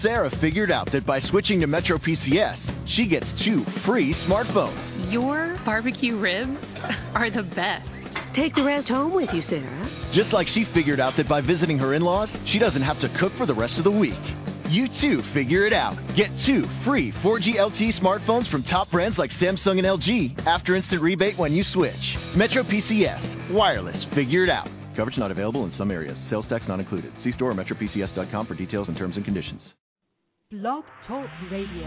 Sarah 0.00 0.30
figured 0.38 0.70
out 0.70 0.92
that 0.92 1.04
by 1.04 1.18
switching 1.18 1.60
to 1.60 1.66
Metro 1.66 1.98
PCS, 1.98 2.58
she 2.86 3.06
gets 3.06 3.32
two 3.32 3.64
free 3.84 4.14
smartphones. 4.14 5.12
Your 5.12 5.58
barbecue 5.64 6.16
ribs 6.16 6.56
are 7.14 7.30
the 7.30 7.42
best. 7.42 7.88
Take 8.32 8.54
the 8.54 8.62
rest 8.62 8.88
home 8.88 9.12
with 9.12 9.32
you, 9.32 9.42
Sarah. 9.42 9.90
Just 10.12 10.32
like 10.32 10.46
she 10.46 10.64
figured 10.66 11.00
out 11.00 11.16
that 11.16 11.28
by 11.28 11.40
visiting 11.40 11.78
her 11.78 11.94
in 11.94 12.02
laws, 12.02 12.30
she 12.44 12.60
doesn't 12.60 12.82
have 12.82 13.00
to 13.00 13.08
cook 13.08 13.32
for 13.34 13.44
the 13.44 13.54
rest 13.54 13.78
of 13.78 13.84
the 13.84 13.90
week. 13.90 14.20
You 14.68 14.86
too 14.86 15.22
figure 15.34 15.66
it 15.66 15.72
out. 15.72 15.96
Get 16.14 16.36
two 16.38 16.68
free 16.84 17.10
4G 17.10 17.56
LTE 17.56 17.98
smartphones 17.98 18.46
from 18.46 18.62
top 18.62 18.90
brands 18.92 19.18
like 19.18 19.32
Samsung 19.32 19.78
and 19.78 19.86
LG 19.86 20.46
after 20.46 20.76
instant 20.76 21.02
rebate 21.02 21.38
when 21.38 21.52
you 21.52 21.64
switch. 21.64 22.16
Metro 22.36 22.62
PCS. 22.62 23.50
Wireless. 23.50 24.04
Figure 24.14 24.44
it 24.44 24.50
out. 24.50 24.68
Coverage 24.94 25.18
not 25.18 25.30
available 25.32 25.64
in 25.64 25.72
some 25.72 25.90
areas. 25.90 26.18
Sales 26.26 26.46
tax 26.46 26.68
not 26.68 26.78
included. 26.78 27.12
See 27.20 27.32
store 27.32 27.50
or 27.50 27.54
metropcs.com 27.54 28.46
for 28.46 28.54
details 28.54 28.88
and 28.88 28.96
terms 28.96 29.16
and 29.16 29.24
conditions. 29.24 29.74
Blog 30.50 30.82
Talk 31.06 31.28
Radio. 31.52 31.84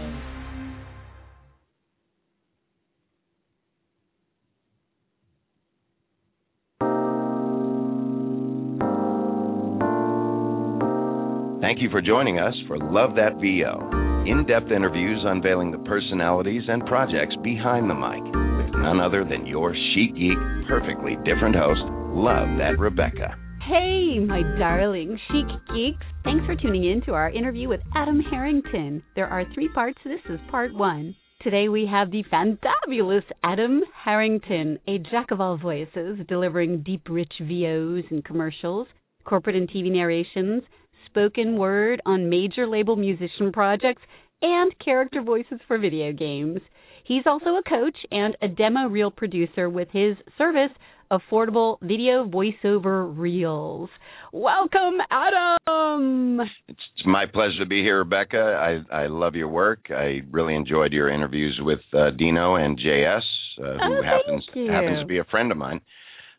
Thank 11.60 11.82
you 11.82 11.90
for 11.90 12.00
joining 12.00 12.38
us 12.38 12.54
for 12.68 12.78
Love 12.78 13.16
That 13.16 13.34
VO. 13.40 13.90
In 14.30 14.46
depth 14.46 14.70
interviews 14.70 15.18
unveiling 15.26 15.72
the 15.72 15.78
personalities 15.78 16.62
and 16.68 16.86
projects 16.86 17.34
behind 17.42 17.90
the 17.90 17.94
mic 17.94 18.22
with 18.22 18.80
none 18.80 19.00
other 19.00 19.24
than 19.24 19.44
your 19.44 19.74
chic 19.74 20.14
geek, 20.14 20.38
perfectly 20.68 21.16
different 21.24 21.56
host, 21.56 21.82
Love 22.14 22.46
That 22.58 22.78
Rebecca. 22.78 23.41
Hey, 23.68 24.18
my 24.18 24.42
darling 24.58 25.16
chic 25.28 25.46
geeks. 25.72 26.04
Thanks 26.24 26.44
for 26.46 26.56
tuning 26.56 26.82
in 26.82 27.00
to 27.02 27.12
our 27.12 27.30
interview 27.30 27.68
with 27.68 27.80
Adam 27.94 28.18
Harrington. 28.18 29.04
There 29.14 29.28
are 29.28 29.44
three 29.54 29.68
parts. 29.68 29.98
This 30.04 30.18
is 30.28 30.40
part 30.50 30.74
one. 30.74 31.14
Today 31.42 31.68
we 31.68 31.86
have 31.88 32.10
the 32.10 32.24
fantabulous 32.24 33.22
Adam 33.44 33.82
Harrington, 34.04 34.80
a 34.88 34.98
jack 34.98 35.30
of 35.30 35.40
all 35.40 35.56
voices, 35.58 36.18
delivering 36.26 36.82
deep, 36.82 37.02
rich 37.08 37.32
VOs 37.40 38.02
and 38.10 38.24
commercials, 38.24 38.88
corporate 39.24 39.54
and 39.54 39.70
TV 39.70 39.92
narrations, 39.92 40.64
spoken 41.06 41.56
word 41.56 42.02
on 42.04 42.28
major 42.28 42.66
label 42.66 42.96
musician 42.96 43.52
projects, 43.52 44.02
and 44.42 44.76
character 44.84 45.22
voices 45.22 45.60
for 45.68 45.78
video 45.78 46.12
games. 46.12 46.58
He's 47.04 47.26
also 47.26 47.50
a 47.50 47.62
coach 47.68 47.96
and 48.10 48.36
a 48.42 48.48
demo 48.48 48.88
reel 48.88 49.12
producer 49.12 49.70
with 49.70 49.88
his 49.92 50.16
service, 50.36 50.70
Affordable 51.12 51.76
Video 51.82 52.24
Voiceover 52.24 53.12
Reels. 53.16 53.90
Welcome, 54.32 54.94
Adam! 55.10 56.40
It's 56.68 57.04
my 57.04 57.26
pleasure 57.26 57.58
to 57.60 57.66
be 57.66 57.82
here, 57.82 57.98
Rebecca. 57.98 58.80
I, 58.90 59.02
I 59.02 59.06
love 59.08 59.34
your 59.34 59.48
work. 59.48 59.88
I 59.90 60.22
really 60.30 60.54
enjoyed 60.54 60.92
your 60.92 61.10
interviews 61.10 61.60
with 61.62 61.80
uh, 61.92 62.10
Dino 62.16 62.54
and 62.56 62.78
JS, 62.78 63.18
uh, 63.58 63.62
who 63.62 63.98
Oh, 63.98 64.02
happens 64.02 64.44
happens 64.54 65.00
to 65.00 65.06
be 65.06 65.18
a 65.18 65.24
friend 65.24 65.52
of 65.52 65.58
mine. 65.58 65.82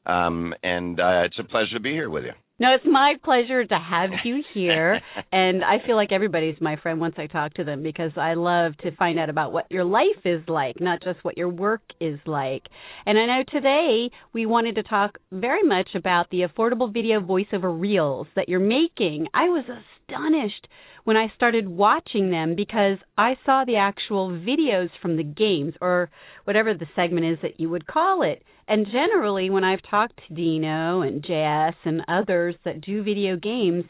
Um, 0.08 0.54
and 0.64 1.00
uh, 1.00 1.22
it's 1.26 1.38
a 1.40 1.44
pleasure 1.44 1.76
to 1.76 1.80
be 1.80 1.92
here 1.92 2.10
with 2.10 2.24
you. 2.24 2.34
No, 2.64 2.74
it's 2.76 2.86
my 2.90 3.16
pleasure 3.22 3.66
to 3.66 3.78
have 3.78 4.12
you 4.24 4.42
here. 4.54 5.02
and 5.34 5.66
I 5.66 5.86
feel 5.86 5.98
like 5.98 6.14
everybody's 6.14 6.56
my 6.62 6.78
friend 6.78 6.98
once 6.98 7.16
I 7.18 7.28
talk 7.28 7.56
to 7.56 7.66
them 7.66 7.84
because 7.84 8.12
I 8.16 8.36
love 8.36 8.78
to 8.84 8.96
find 8.96 9.20
out 9.20 9.30
about 9.30 9.52
what 9.52 9.70
your 9.70 9.84
life 9.84 10.24
is 10.24 10.42
like, 10.48 10.80
not 10.80 11.04
just 11.04 11.22
what 11.26 11.38
your 11.38 11.50
work 11.50 11.82
is 12.00 12.20
like. 12.26 12.64
And 13.06 13.20
I 13.20 13.26
know 13.26 13.44
today 13.52 14.12
we 14.32 14.46
wanted 14.46 14.76
to 14.76 14.84
talk 14.84 15.18
very 15.30 15.64
much 15.64 15.90
about 15.94 16.30
the 16.30 16.44
affordable 16.48 16.94
video 16.94 17.20
voiceover 17.20 17.78
reels 17.78 18.28
that 18.38 18.48
you're 18.48 18.62
making. 18.62 19.28
I 19.34 19.50
was 19.50 19.66
astonished 19.66 20.66
when 21.04 21.18
I 21.18 21.28
started 21.36 21.68
watching 21.68 22.32
them 22.32 22.56
because 22.56 22.98
I 23.18 23.36
saw 23.46 23.64
the 23.66 23.76
actual 23.78 24.30
videos 24.30 24.90
from 25.02 25.18
the 25.18 25.24
games 25.24 25.74
or 25.82 26.10
whatever 26.46 26.74
the 26.74 26.88
segment 26.96 27.26
is 27.26 27.38
that 27.42 27.60
you 27.60 27.70
would 27.70 27.88
call 27.88 28.24
it. 28.24 28.44
And 28.68 28.86
generally, 28.86 29.50
when 29.50 29.64
I've 29.64 29.84
talked 29.90 30.20
to 30.28 30.34
Dino 30.34 31.02
and 31.02 31.24
JS 31.24 31.76
and 31.84 32.02
others 32.08 32.56
that 32.64 32.82
do 32.82 33.04
video 33.04 33.36
games, 33.36 33.84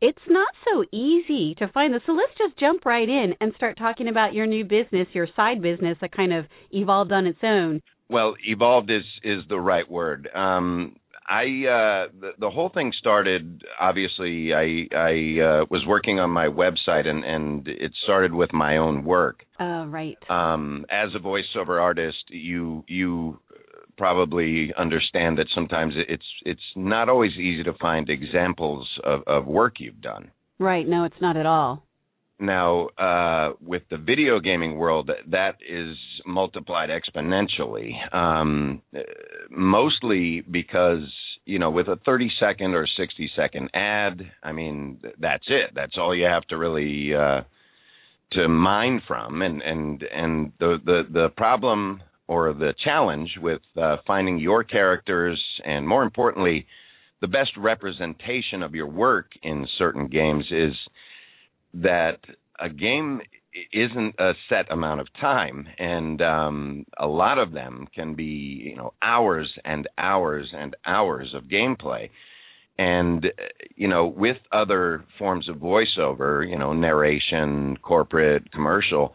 it's 0.00 0.18
not 0.28 0.48
so 0.68 0.84
easy 0.92 1.54
to 1.58 1.68
find 1.68 1.94
this. 1.94 2.02
So 2.06 2.12
let's 2.12 2.36
just 2.36 2.58
jump 2.58 2.84
right 2.84 3.08
in 3.08 3.34
and 3.40 3.52
start 3.56 3.78
talking 3.78 4.08
about 4.08 4.34
your 4.34 4.46
new 4.46 4.64
business, 4.64 5.06
your 5.12 5.28
side 5.34 5.62
business 5.62 5.96
that 6.00 6.14
kind 6.14 6.32
of 6.32 6.46
evolved 6.70 7.12
on 7.12 7.26
its 7.26 7.38
own. 7.42 7.80
Well, 8.08 8.34
evolved 8.44 8.90
is 8.90 9.04
is 9.24 9.42
the 9.48 9.58
right 9.58 9.88
word. 9.88 10.28
Um, 10.34 10.96
I 11.28 11.42
uh, 11.42 12.08
the, 12.20 12.30
the 12.38 12.50
whole 12.50 12.70
thing 12.72 12.92
started. 12.98 13.62
Obviously, 13.80 14.52
I 14.52 14.88
I 14.94 15.40
uh, 15.40 15.64
was 15.70 15.84
working 15.86 16.18
on 16.18 16.30
my 16.30 16.46
website, 16.46 17.06
and 17.06 17.24
and 17.24 17.68
it 17.68 17.92
started 18.04 18.34
with 18.34 18.52
my 18.52 18.76
own 18.76 19.04
work. 19.04 19.44
Uh, 19.60 19.86
right. 19.86 20.18
Um, 20.28 20.84
as 20.90 21.10
a 21.14 21.20
voiceover 21.20 21.80
artist, 21.80 22.24
you 22.28 22.84
you 22.88 23.38
probably 23.96 24.72
understand 24.76 25.38
that 25.38 25.46
sometimes 25.54 25.94
it's 26.08 26.24
it's 26.44 26.60
not 26.76 27.08
always 27.08 27.32
easy 27.32 27.62
to 27.64 27.72
find 27.74 28.08
examples 28.08 28.88
of, 29.04 29.22
of 29.26 29.46
work 29.46 29.74
you've 29.78 30.00
done. 30.00 30.30
Right. 30.58 30.86
No, 30.86 31.04
it's 31.04 31.20
not 31.20 31.36
at 31.36 31.46
all. 31.46 31.84
Now, 32.38 32.88
uh, 32.98 33.52
with 33.60 33.82
the 33.90 33.98
video 33.98 34.40
gaming 34.40 34.76
world, 34.76 35.10
that 35.30 35.56
is 35.68 35.96
multiplied 36.26 36.90
exponentially, 36.90 37.92
um, 38.14 38.82
mostly 39.50 40.40
because, 40.40 41.12
you 41.44 41.58
know, 41.58 41.70
with 41.70 41.88
a 41.88 41.96
30 42.04 42.30
second 42.40 42.74
or 42.74 42.86
60 42.86 43.30
second 43.36 43.70
ad, 43.74 44.22
I 44.42 44.52
mean, 44.52 44.98
that's 45.20 45.44
it. 45.48 45.70
That's 45.74 45.96
all 45.96 46.14
you 46.14 46.24
have 46.24 46.44
to 46.48 46.56
really, 46.56 47.14
uh, 47.14 47.42
to 48.32 48.48
mine 48.48 49.02
from. 49.06 49.42
And, 49.42 49.62
and, 49.62 50.02
and 50.02 50.52
the, 50.58 50.78
the, 50.84 51.02
the 51.12 51.28
problem 51.36 52.02
or 52.26 52.52
the 52.54 52.74
challenge 52.82 53.30
with, 53.40 53.62
uh, 53.80 53.98
finding 54.06 54.38
your 54.38 54.64
characters 54.64 55.40
and 55.64 55.86
more 55.86 56.02
importantly, 56.02 56.66
the 57.20 57.28
best 57.28 57.52
representation 57.56 58.64
of 58.64 58.74
your 58.74 58.88
work 58.88 59.30
in 59.44 59.66
certain 59.78 60.08
games 60.08 60.44
is 60.50 60.72
that 61.74 62.18
a 62.60 62.68
game 62.68 63.20
isn't 63.72 64.14
a 64.18 64.32
set 64.48 64.70
amount 64.70 65.00
of 65.00 65.06
time 65.20 65.66
and 65.78 66.22
um 66.22 66.86
a 66.98 67.06
lot 67.06 67.38
of 67.38 67.52
them 67.52 67.86
can 67.94 68.14
be 68.14 68.24
you 68.24 68.76
know 68.76 68.94
hours 69.02 69.50
and 69.64 69.88
hours 69.98 70.50
and 70.56 70.74
hours 70.86 71.34
of 71.34 71.44
gameplay 71.44 72.08
and 72.78 73.26
you 73.76 73.88
know 73.88 74.06
with 74.06 74.38
other 74.52 75.04
forms 75.18 75.48
of 75.48 75.56
voiceover 75.56 76.48
you 76.48 76.58
know 76.58 76.72
narration 76.72 77.76
corporate 77.82 78.50
commercial 78.52 79.14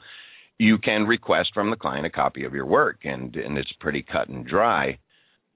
you 0.60 0.78
can 0.78 1.04
request 1.04 1.50
from 1.54 1.70
the 1.72 1.76
client 1.76 2.06
a 2.06 2.10
copy 2.10 2.44
of 2.44 2.54
your 2.54 2.66
work 2.66 3.00
and 3.04 3.36
and 3.36 3.58
it's 3.58 3.72
pretty 3.80 4.04
cut 4.04 4.28
and 4.30 4.46
dry 4.46 4.98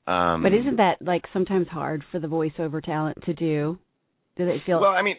um 0.08 0.42
But 0.42 0.54
isn't 0.54 0.78
that 0.78 0.98
like 1.02 1.26
sometimes 1.34 1.68
hard 1.68 2.04
for 2.12 2.20
the 2.20 2.28
voiceover 2.28 2.84
talent 2.84 3.18
to 3.26 3.34
do? 3.34 3.78
Do 4.38 4.46
they 4.46 4.62
feel 4.66 4.82
Well, 4.82 4.92
I 4.92 5.04
mean, 5.04 5.18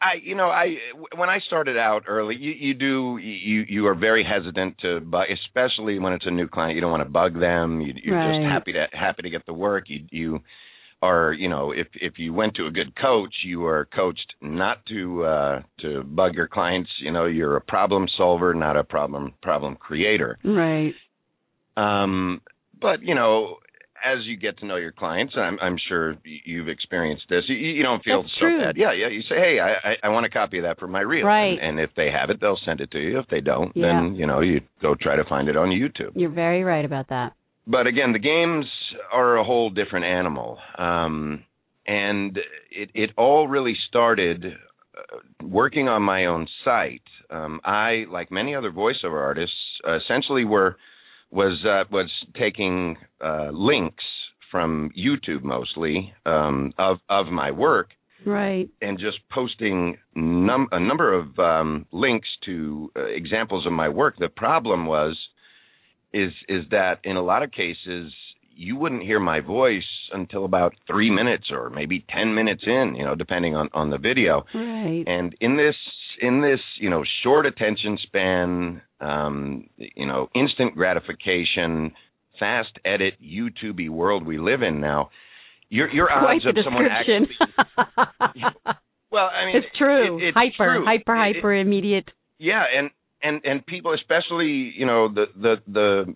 I, 0.00 0.14
you 0.22 0.34
know, 0.34 0.48
I 0.48 0.76
when 1.16 1.28
I 1.28 1.38
started 1.46 1.76
out 1.76 2.04
early, 2.08 2.36
you 2.36 2.52
you 2.52 2.74
do 2.74 3.18
you 3.20 3.64
you 3.68 3.86
are 3.86 3.94
very 3.94 4.24
hesitant 4.24 4.78
to 4.78 5.00
bug, 5.00 5.26
especially 5.30 5.98
when 5.98 6.12
it's 6.12 6.26
a 6.26 6.30
new 6.30 6.48
client. 6.48 6.74
You 6.74 6.80
don't 6.80 6.90
want 6.90 7.02
to 7.04 7.10
bug 7.10 7.38
them. 7.38 7.80
You, 7.80 7.94
you're 8.02 8.16
Right. 8.16 8.34
just 8.34 8.42
happy 8.52 8.72
to 8.72 8.86
happy 8.92 9.22
to 9.22 9.30
get 9.30 9.46
the 9.46 9.52
work. 9.54 9.84
You 9.88 10.06
you 10.10 10.40
are 11.02 11.32
you 11.32 11.48
know 11.48 11.72
if 11.72 11.88
if 11.94 12.18
you 12.18 12.32
went 12.32 12.54
to 12.56 12.66
a 12.66 12.70
good 12.70 12.94
coach, 12.96 13.34
you 13.44 13.66
are 13.66 13.86
coached 13.94 14.34
not 14.40 14.84
to 14.86 15.24
uh 15.24 15.62
to 15.80 16.02
bug 16.04 16.34
your 16.34 16.48
clients. 16.48 16.90
You 17.00 17.12
know, 17.12 17.26
you're 17.26 17.56
a 17.56 17.60
problem 17.60 18.06
solver, 18.16 18.54
not 18.54 18.76
a 18.76 18.84
problem 18.84 19.34
problem 19.42 19.76
creator. 19.76 20.38
right? 20.44 20.94
Um, 21.76 22.40
but 22.80 23.02
you 23.02 23.14
know, 23.14 23.56
as 24.04 24.18
you 24.24 24.36
get 24.36 24.58
to 24.58 24.66
know 24.66 24.76
your 24.76 24.92
clients, 24.92 25.34
I'm, 25.36 25.58
I'm 25.60 25.76
sure 25.88 26.16
you've 26.24 26.68
experienced 26.68 27.24
this. 27.28 27.44
You, 27.48 27.56
you 27.56 27.82
don't 27.82 28.02
feel 28.04 28.22
That's 28.22 28.34
so 28.34 28.46
true. 28.46 28.60
bad. 28.60 28.76
Yeah, 28.76 28.92
yeah. 28.92 29.08
You 29.08 29.22
say, 29.22 29.36
hey, 29.36 29.58
I, 29.60 29.88
I, 29.90 29.94
I 30.04 30.08
want 30.10 30.26
a 30.26 30.30
copy 30.30 30.58
of 30.58 30.64
that 30.64 30.78
for 30.78 30.86
my 30.86 31.00
reel. 31.00 31.26
Right. 31.26 31.58
And, 31.60 31.78
and 31.78 31.80
if 31.80 31.90
they 31.96 32.10
have 32.10 32.30
it, 32.30 32.40
they'll 32.40 32.58
send 32.64 32.80
it 32.80 32.90
to 32.92 32.98
you. 32.98 33.18
If 33.18 33.26
they 33.28 33.40
don't, 33.40 33.72
Yeah. 33.76 33.86
then 33.86 34.14
you 34.16 34.26
know 34.26 34.40
you 34.40 34.60
go 34.82 34.94
try 34.94 35.16
to 35.16 35.24
find 35.24 35.48
it 35.48 35.56
on 35.56 35.68
YouTube. 35.68 36.12
You're 36.14 36.30
very 36.30 36.62
right 36.62 36.84
about 36.84 37.08
that. 37.08 37.32
But 37.66 37.86
again, 37.86 38.12
the 38.12 38.20
games 38.20 38.66
are 39.12 39.36
a 39.36 39.44
whole 39.44 39.70
different 39.70 40.06
animal. 40.06 40.58
Um, 40.78 41.42
and 41.86 42.38
it, 42.70 42.90
it 42.94 43.10
all 43.16 43.48
really 43.48 43.74
started 43.88 44.44
uh, 44.44 45.16
working 45.44 45.88
on 45.88 46.02
my 46.02 46.26
own 46.26 46.46
site. 46.64 47.02
Um, 47.28 47.60
I, 47.64 48.04
like 48.10 48.30
many 48.30 48.54
other 48.54 48.70
voiceover 48.70 49.20
artists, 49.20 49.56
uh, 49.86 49.96
essentially 49.96 50.44
were 50.44 50.76
was 51.30 51.64
uh, 51.64 51.84
was 51.90 52.10
taking 52.38 52.96
uh, 53.24 53.50
links 53.52 54.04
from 54.50 54.90
YouTube 54.96 55.42
mostly 55.42 56.12
um, 56.24 56.72
of 56.78 56.98
of 57.08 57.26
my 57.26 57.50
work 57.50 57.90
Right. 58.24 58.68
and 58.80 58.98
just 58.98 59.18
posting 59.30 59.98
num- 60.14 60.68
a 60.72 60.80
number 60.80 61.12
of 61.12 61.38
um, 61.38 61.86
links 61.92 62.28
to 62.46 62.90
uh, 62.96 63.04
examples 63.04 63.66
of 63.66 63.72
my 63.72 63.88
work. 63.88 64.16
The 64.18 64.28
problem 64.28 64.86
was 64.86 65.16
is 66.12 66.32
is 66.48 66.64
that 66.70 67.00
in 67.04 67.16
a 67.16 67.22
lot 67.22 67.42
of 67.42 67.50
cases 67.52 68.12
you 68.58 68.74
wouldn't 68.76 69.02
hear 69.02 69.20
my 69.20 69.40
voice 69.40 69.84
until 70.12 70.44
about 70.46 70.72
three 70.86 71.10
minutes 71.10 71.48
or 71.50 71.68
maybe 71.68 72.04
ten 72.08 72.34
minutes 72.34 72.62
in, 72.66 72.94
you 72.96 73.04
know, 73.04 73.14
depending 73.14 73.54
on 73.54 73.68
on 73.74 73.90
the 73.90 73.98
video. 73.98 74.44
Right. 74.54 75.04
And 75.06 75.34
in 75.40 75.56
this 75.56 75.74
in 76.20 76.40
this 76.40 76.60
you 76.80 76.90
know 76.90 77.02
short 77.22 77.46
attention 77.46 77.98
span, 78.02 78.82
um, 79.00 79.68
you 79.76 80.06
know 80.06 80.28
instant 80.34 80.74
gratification, 80.74 81.92
fast 82.38 82.70
edit 82.84 83.14
YouTubey 83.22 83.88
world 83.90 84.26
we 84.26 84.38
live 84.38 84.62
in 84.62 84.80
now. 84.80 85.10
Your 85.68 85.88
your 85.90 86.06
Quite 86.08 86.36
odds 86.36 86.44
the 86.44 86.50
of 86.50 86.56
someone 86.64 86.86
actually 86.86 87.28
well, 89.10 89.28
I 89.32 89.46
mean 89.46 89.56
it's 89.56 89.66
true. 89.78 90.18
it- 90.18 90.28
it's 90.28 90.36
hyper, 90.36 90.76
true. 90.76 90.84
hyper, 90.84 91.16
It- 91.16 91.30
it- 91.30 91.36
hyper 91.36 91.54
immediate. 91.54 92.10
yeah, 92.38 92.64
and 92.76 92.90
and 93.22 93.40
and 93.44 93.66
people, 93.66 93.92
especially 93.94 94.72
you 94.76 94.86
know 94.86 95.08
the 95.12 95.26
the 95.36 95.56
the 95.66 96.14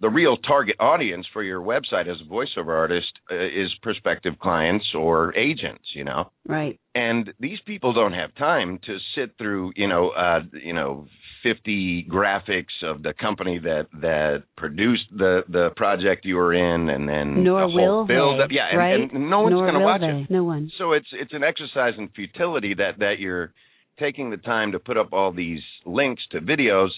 the 0.00 0.08
real 0.08 0.36
target 0.36 0.76
audience 0.80 1.26
for 1.32 1.42
your 1.42 1.60
website 1.60 2.08
as 2.08 2.16
a 2.24 2.30
voiceover 2.30 2.76
artist 2.76 3.08
uh, 3.30 3.34
is 3.36 3.68
prospective 3.82 4.38
clients 4.38 4.86
or 4.96 5.36
agents, 5.36 5.84
you 5.94 6.04
know. 6.04 6.30
Right. 6.46 6.80
And 6.94 7.32
these 7.38 7.58
people 7.66 7.92
don't 7.92 8.14
have 8.14 8.34
time 8.34 8.80
to 8.86 8.96
sit 9.14 9.36
through, 9.36 9.72
you 9.76 9.88
know, 9.88 10.10
uh, 10.10 10.40
you 10.52 10.72
know, 10.72 11.06
50 11.42 12.06
graphics 12.10 12.82
of 12.82 13.02
the 13.02 13.14
company 13.18 13.58
that 13.60 13.86
that 14.00 14.42
produced 14.56 15.04
the 15.10 15.42
the 15.48 15.70
project 15.76 16.24
you 16.24 16.36
were 16.36 16.52
in, 16.52 16.90
and 16.90 17.08
then 17.08 17.44
Nor 17.44 17.60
the 17.60 17.66
whole 17.66 17.98
will 17.98 18.06
build 18.06 18.40
they. 18.40 18.44
up. 18.44 18.50
Yeah, 18.52 18.68
and, 18.70 18.78
right? 18.78 19.12
and 19.14 19.30
no 19.30 19.40
one's 19.42 19.54
going 19.54 19.74
to 19.74 19.80
watch 19.80 20.00
they. 20.02 20.06
it. 20.08 20.30
No 20.30 20.44
one. 20.44 20.70
So 20.78 20.92
it's 20.92 21.06
it's 21.12 21.32
an 21.32 21.42
exercise 21.42 21.94
in 21.96 22.08
futility 22.08 22.74
that 22.74 22.98
that 22.98 23.14
you're 23.18 23.52
taking 23.98 24.30
the 24.30 24.36
time 24.38 24.72
to 24.72 24.78
put 24.78 24.96
up 24.96 25.12
all 25.12 25.32
these 25.32 25.60
links 25.84 26.22
to 26.32 26.40
videos 26.40 26.88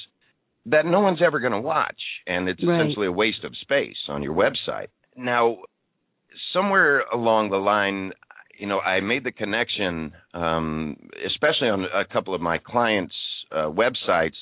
that 0.67 0.87
no 0.87 1.01
one's 1.01 1.21
ever 1.23 1.41
going 1.41 1.53
to 1.53 1.61
watch, 1.61 2.01
and 2.27 2.49
it's 2.49 2.63
Right. 2.63 2.81
essentially 2.81 3.07
a 3.07 3.13
waste 3.13 3.45
of 3.45 3.57
space 3.57 3.97
on 4.09 4.23
your 4.23 4.35
website. 4.35 4.89
Now, 5.17 5.59
somewhere 6.53 7.01
along 7.13 7.51
the 7.51 7.59
line, 7.59 8.13
you 8.57 8.67
know, 8.67 8.81
I 8.81 9.01
made 9.01 9.25
the 9.25 9.33
connection, 9.33 10.13
um, 10.35 10.97
especially 11.27 11.69
on 11.69 11.85
a 11.85 12.05
couple 12.05 12.35
of 12.35 12.41
my 12.41 12.59
clients' 12.59 13.15
uh, 13.51 13.65
websites, 13.71 14.37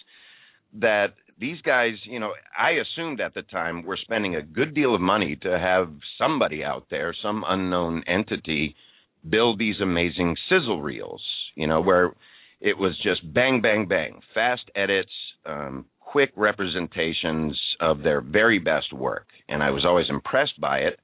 that 0.75 1.15
these 1.39 1.61
guys, 1.63 1.95
you 2.05 2.21
know, 2.21 2.35
I 2.57 2.73
assumed 2.73 3.21
at 3.21 3.33
the 3.35 3.43
time 3.43 3.83
were 3.83 3.97
spending 3.97 4.37
a 4.37 4.43
good 4.43 4.75
deal 4.75 4.95
of 4.95 5.01
money 5.01 5.37
to 5.37 5.59
have 5.59 5.91
somebody 6.19 6.63
out 6.63 6.87
there, 6.91 7.15
some 7.23 7.45
unknown 7.49 8.05
entity, 8.07 8.77
build 9.29 9.59
these 9.59 9.81
amazing 9.81 10.37
sizzle 10.49 10.83
reels, 10.83 11.23
you 11.55 11.67
know, 11.67 11.81
where 11.81 12.15
it 12.61 12.77
was 12.77 12.95
just 13.03 13.21
bang, 13.33 13.61
bang, 13.63 13.87
bang, 13.89 14.21
fast 14.35 14.71
edits, 14.75 15.13
um, 15.47 15.87
quick 16.11 16.31
representations 16.37 17.59
of 17.81 18.03
their 18.03 18.21
very 18.21 18.59
best 18.59 18.93
work. 18.93 19.27
And 19.49 19.63
I 19.63 19.71
was 19.71 19.85
always 19.85 20.07
impressed 20.09 20.61
by 20.61 20.79
it, 20.79 20.99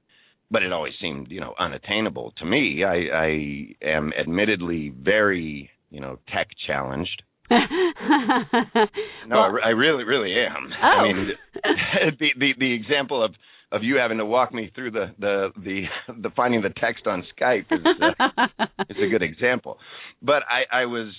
but 0.51 0.63
it 0.63 0.73
always 0.73 0.93
seemed, 1.01 1.31
you 1.31 1.39
know, 1.39 1.53
unattainable 1.57 2.33
to 2.39 2.45
me. 2.45 2.83
I, 2.83 2.95
I 3.13 3.87
am 3.87 4.11
admittedly 4.19 4.89
very, 4.89 5.69
you 5.89 6.01
know, 6.01 6.19
tech 6.33 6.47
challenged. 6.65 7.23
No, 9.27 9.39
I, 9.39 9.57
I 9.65 9.69
really, 9.69 10.05
really 10.05 10.33
am. 10.33 10.69
Oh. 10.81 10.85
I 10.85 11.03
mean, 11.03 11.29
the, 12.19 12.27
the 12.39 12.51
the 12.57 12.73
example 12.73 13.23
of 13.23 13.31
of 13.71 13.83
you 13.83 13.97
having 13.97 14.17
to 14.19 14.25
walk 14.25 14.53
me 14.53 14.71
through 14.73 14.91
the 14.91 15.07
the 15.19 15.49
the, 15.57 15.83
the 16.21 16.29
finding 16.35 16.61
the 16.61 16.69
text 16.69 17.07
on 17.07 17.23
Skype 17.37 17.65
is 17.71 17.85
uh, 18.01 18.65
is 18.89 18.97
a 18.97 19.09
good 19.09 19.23
example. 19.23 19.77
But 20.21 20.43
I 20.49 20.83
I 20.83 20.85
was, 20.85 21.13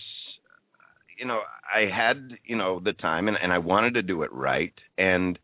you 1.18 1.26
know, 1.26 1.40
I 1.74 1.94
had 1.94 2.38
you 2.44 2.56
know 2.56 2.80
the 2.82 2.92
time 2.92 3.28
and 3.28 3.36
and 3.42 3.52
I 3.52 3.58
wanted 3.58 3.94
to 3.94 4.02
do 4.02 4.22
it 4.22 4.32
right 4.32 4.74
and. 4.96 5.38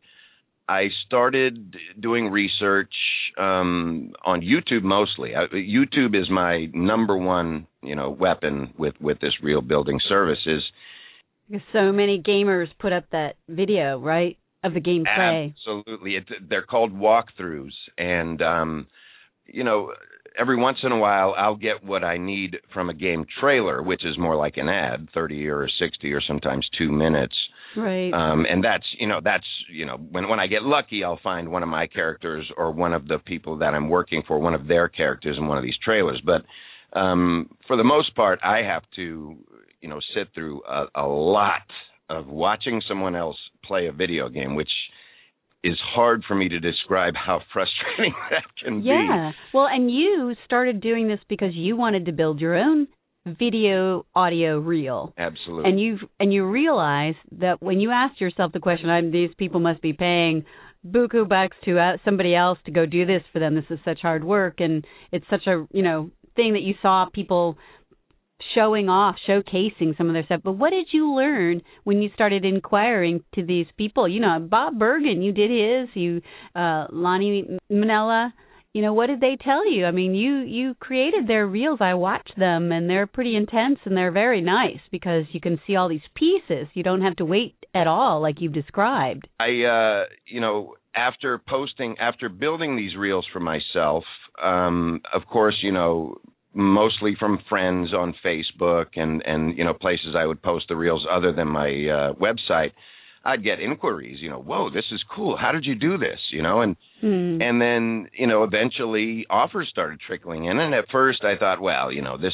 I 0.67 0.87
started 1.05 1.75
doing 1.99 2.31
research 2.31 2.91
um, 3.37 4.13
on 4.25 4.41
YouTube 4.41 4.81
mostly. 4.81 5.35
I, 5.35 5.45
YouTube 5.53 6.19
is 6.19 6.27
my 6.27 6.65
number 6.73 7.15
one, 7.15 7.67
you 7.83 7.95
know, 7.95 8.09
weapon 8.09 8.73
with 8.75 8.95
with 8.99 9.19
this 9.19 9.33
real 9.43 9.61
building 9.61 9.99
services. 10.09 10.63
So 11.71 11.91
many 11.91 12.19
gamers 12.19 12.69
put 12.79 12.93
up 12.93 13.05
that 13.11 13.35
video, 13.47 13.99
right, 13.99 14.39
of 14.63 14.73
the 14.73 14.81
gameplay. 14.81 15.53
Absolutely. 15.53 16.15
It, 16.15 16.23
they're 16.49 16.63
called 16.63 16.91
walkthroughs. 16.91 17.69
And, 17.97 18.41
um, 18.41 18.87
you 19.45 19.63
know, 19.63 19.93
every 20.39 20.57
once 20.57 20.77
in 20.83 20.91
a 20.91 20.97
while 20.97 21.33
I'll 21.37 21.55
get 21.55 21.83
what 21.83 22.03
I 22.03 22.17
need 22.17 22.57
from 22.73 22.89
a 22.89 22.93
game 22.93 23.25
trailer, 23.39 23.81
which 23.81 24.05
is 24.05 24.17
more 24.17 24.35
like 24.35 24.57
an 24.57 24.69
ad, 24.69 25.09
30 25.13 25.47
or 25.47 25.67
60 25.67 26.11
or 26.11 26.21
sometimes 26.21 26.67
two 26.77 26.91
minutes. 26.91 27.35
Right. 27.75 28.11
Um, 28.13 28.45
and 28.49 28.63
that's, 28.63 28.85
you 28.99 29.07
know, 29.07 29.19
that's, 29.23 29.45
you 29.71 29.85
know, 29.85 29.97
when, 29.97 30.29
when 30.29 30.39
I 30.39 30.47
get 30.47 30.63
lucky, 30.63 31.03
I'll 31.03 31.19
find 31.21 31.49
one 31.49 31.63
of 31.63 31.69
my 31.69 31.87
characters 31.87 32.49
or 32.57 32.71
one 32.71 32.93
of 32.93 33.07
the 33.07 33.19
people 33.19 33.57
that 33.57 33.73
I'm 33.73 33.89
working 33.89 34.23
for, 34.27 34.39
one 34.39 34.53
of 34.53 34.67
their 34.67 34.87
characters 34.87 35.35
in 35.37 35.47
one 35.47 35.57
of 35.57 35.63
these 35.63 35.77
trailers. 35.83 36.21
But, 36.25 36.43
um, 36.97 37.49
for 37.67 37.75
the 37.75 37.83
most 37.83 38.15
part, 38.15 38.39
I 38.43 38.59
have 38.59 38.83
to, 38.95 39.35
you 39.81 39.89
know, 39.89 39.99
sit 40.15 40.29
through 40.33 40.63
a, 40.63 40.85
a 40.95 41.05
lot 41.05 41.67
of 42.09 42.27
watching 42.27 42.81
someone 42.87 43.15
else 43.15 43.37
play 43.65 43.87
a 43.87 43.91
video 43.91 44.29
game, 44.29 44.55
which 44.55 44.69
is 45.65 45.77
hard 45.83 46.23
for 46.27 46.35
me 46.35 46.47
to 46.47 46.59
describe 46.59 47.15
how 47.15 47.41
frustrating 47.53 48.13
that 48.29 48.43
can 48.63 48.81
be. 48.81 48.87
yeah. 48.87 49.31
Well, 49.53 49.67
and 49.67 49.91
you 49.91 50.35
started 50.45 50.79
doing 50.79 51.07
this 51.07 51.19
because 51.27 51.53
you 51.53 51.75
wanted 51.75 52.05
to 52.05 52.11
build 52.11 52.39
your 52.39 52.55
own 52.55 52.87
video 53.25 54.05
audio 54.15 54.59
reel. 54.59 55.13
Absolutely. 55.17 55.69
And 55.69 55.79
you 55.79 55.97
and 56.19 56.31
you 56.31 56.45
realize 56.49 57.15
that 57.39 57.61
when 57.61 57.79
you 57.79 57.91
asked 57.91 58.21
yourself 58.21 58.51
the 58.53 58.59
question, 58.59 58.89
I'm, 58.89 59.11
these 59.11 59.31
people 59.37 59.59
must 59.59 59.81
be 59.81 59.93
paying 59.93 60.45
buku 60.87 61.27
bucks 61.27 61.57
to 61.65 61.79
uh, 61.79 61.97
somebody 62.05 62.35
else 62.35 62.59
to 62.65 62.71
go 62.71 62.85
do 62.85 63.05
this 63.05 63.23
for 63.33 63.39
them. 63.39 63.55
This 63.55 63.65
is 63.71 63.79
such 63.83 63.99
hard 64.01 64.23
work, 64.23 64.59
and 64.59 64.85
it's 65.11 65.25
such 65.29 65.47
a 65.47 65.65
you 65.71 65.81
know 65.81 66.11
thing 66.35 66.53
that 66.53 66.61
you 66.61 66.75
saw 66.81 67.07
people 67.11 67.57
showing 68.53 68.89
off, 68.89 69.15
showcasing 69.27 69.97
some 69.97 70.07
of 70.07 70.13
their 70.13 70.25
stuff. 70.25 70.41
But 70.43 70.53
what 70.53 70.71
did 70.71 70.87
you 70.91 71.13
learn 71.13 71.61
when 71.83 72.01
you 72.01 72.09
started 72.13 72.45
inquiring 72.45 73.23
to 73.35 73.45
these 73.45 73.67
people? 73.77 74.07
You 74.07 74.19
know, 74.19 74.39
Bob 74.39 74.77
Bergen, 74.77 75.21
you 75.21 75.31
did 75.31 75.49
his. 75.49 75.89
You, 75.95 76.21
uh, 76.55 76.87
Lani 76.91 77.57
Minella. 77.71 78.31
You 78.73 78.81
know, 78.81 78.93
what 78.93 79.07
did 79.07 79.21
they 79.21 79.37
tell 79.41 79.71
you? 79.71 79.85
I 79.85 79.91
mean, 79.91 80.15
you 80.15 80.39
you 80.39 80.75
created 80.81 81.29
their 81.29 81.47
reels. 81.47 81.79
I 81.79 81.93
watched 81.93 82.33
them, 82.37 82.73
and 82.73 82.89
they're 82.89 83.07
pretty 83.07 83.33
intense, 83.37 83.79
and 83.85 83.95
they're 83.95 84.11
very 84.11 84.41
nice 84.41 84.81
because 84.91 85.23
you 85.31 85.39
can 85.39 85.61
see 85.65 85.77
all 85.77 85.87
these 85.87 86.01
pieces. 86.13 86.67
You 86.73 86.83
don't 86.83 87.01
have 87.01 87.15
to 87.15 87.25
wait 87.25 87.55
at 87.73 87.87
all, 87.87 88.21
like 88.21 88.41
you've 88.41 88.51
described. 88.51 89.29
I, 89.39 89.63
uh, 89.63 90.03
you 90.25 90.41
know, 90.41 90.73
after 90.93 91.41
posting, 91.47 91.95
after 91.99 92.27
building 92.27 92.75
these 92.75 92.97
reels 92.97 93.25
for 93.31 93.39
myself, 93.39 94.03
um, 94.43 94.99
of 95.13 95.25
course, 95.25 95.57
you 95.63 95.71
know, 95.71 96.17
mostly 96.55 97.15
from 97.19 97.39
friends 97.49 97.93
on 97.93 98.15
Facebook 98.25 98.87
and 98.95 99.21
and 99.25 99.57
you 99.57 99.63
know 99.63 99.73
places 99.73 100.15
I 100.17 100.25
would 100.25 100.41
post 100.41 100.65
the 100.69 100.75
reels 100.75 101.05
other 101.11 101.31
than 101.31 101.47
my 101.47 101.67
uh, 101.67 102.13
website. 102.13 102.71
I'd 103.27 103.43
get 103.43 103.59
inquiries, 103.59 104.19
you 104.21 104.29
know, 104.29 104.39
whoa, 104.39 104.69
this 104.69 104.85
is 104.91 105.03
cool. 105.15 105.35
How 105.35 105.51
did 105.51 105.65
you 105.65 105.73
do 105.73 105.97
this? 105.97 106.19
You 106.31 106.43
know, 106.43 106.61
and 106.61 106.75
Hmm. 107.01 107.41
and 107.41 107.61
then 107.61 108.07
you 108.17 108.25
know 108.25 108.43
eventually 108.43 109.25
offers 109.29 109.67
started 109.69 109.99
trickling 109.99 110.45
in, 110.45 110.59
and 110.59 110.73
at 110.73 110.85
first 110.91 111.23
I 111.23 111.37
thought, 111.37 111.59
well, 111.61 111.91
you 111.91 112.01
know, 112.01 112.17
this 112.17 112.33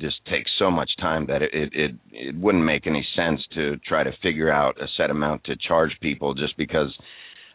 just 0.00 0.16
takes 0.26 0.50
so 0.58 0.70
much 0.70 0.90
time 0.98 1.26
that 1.26 1.42
it 1.42 1.50
it 1.52 1.70
it, 1.74 1.94
it 2.12 2.34
wouldn't 2.36 2.64
make 2.64 2.86
any 2.86 3.06
sense 3.14 3.40
to 3.54 3.76
try 3.86 4.02
to 4.02 4.12
figure 4.22 4.50
out 4.50 4.80
a 4.80 4.86
set 4.96 5.10
amount 5.10 5.44
to 5.44 5.56
charge 5.56 5.92
people 6.00 6.34
just 6.34 6.56
because 6.56 6.96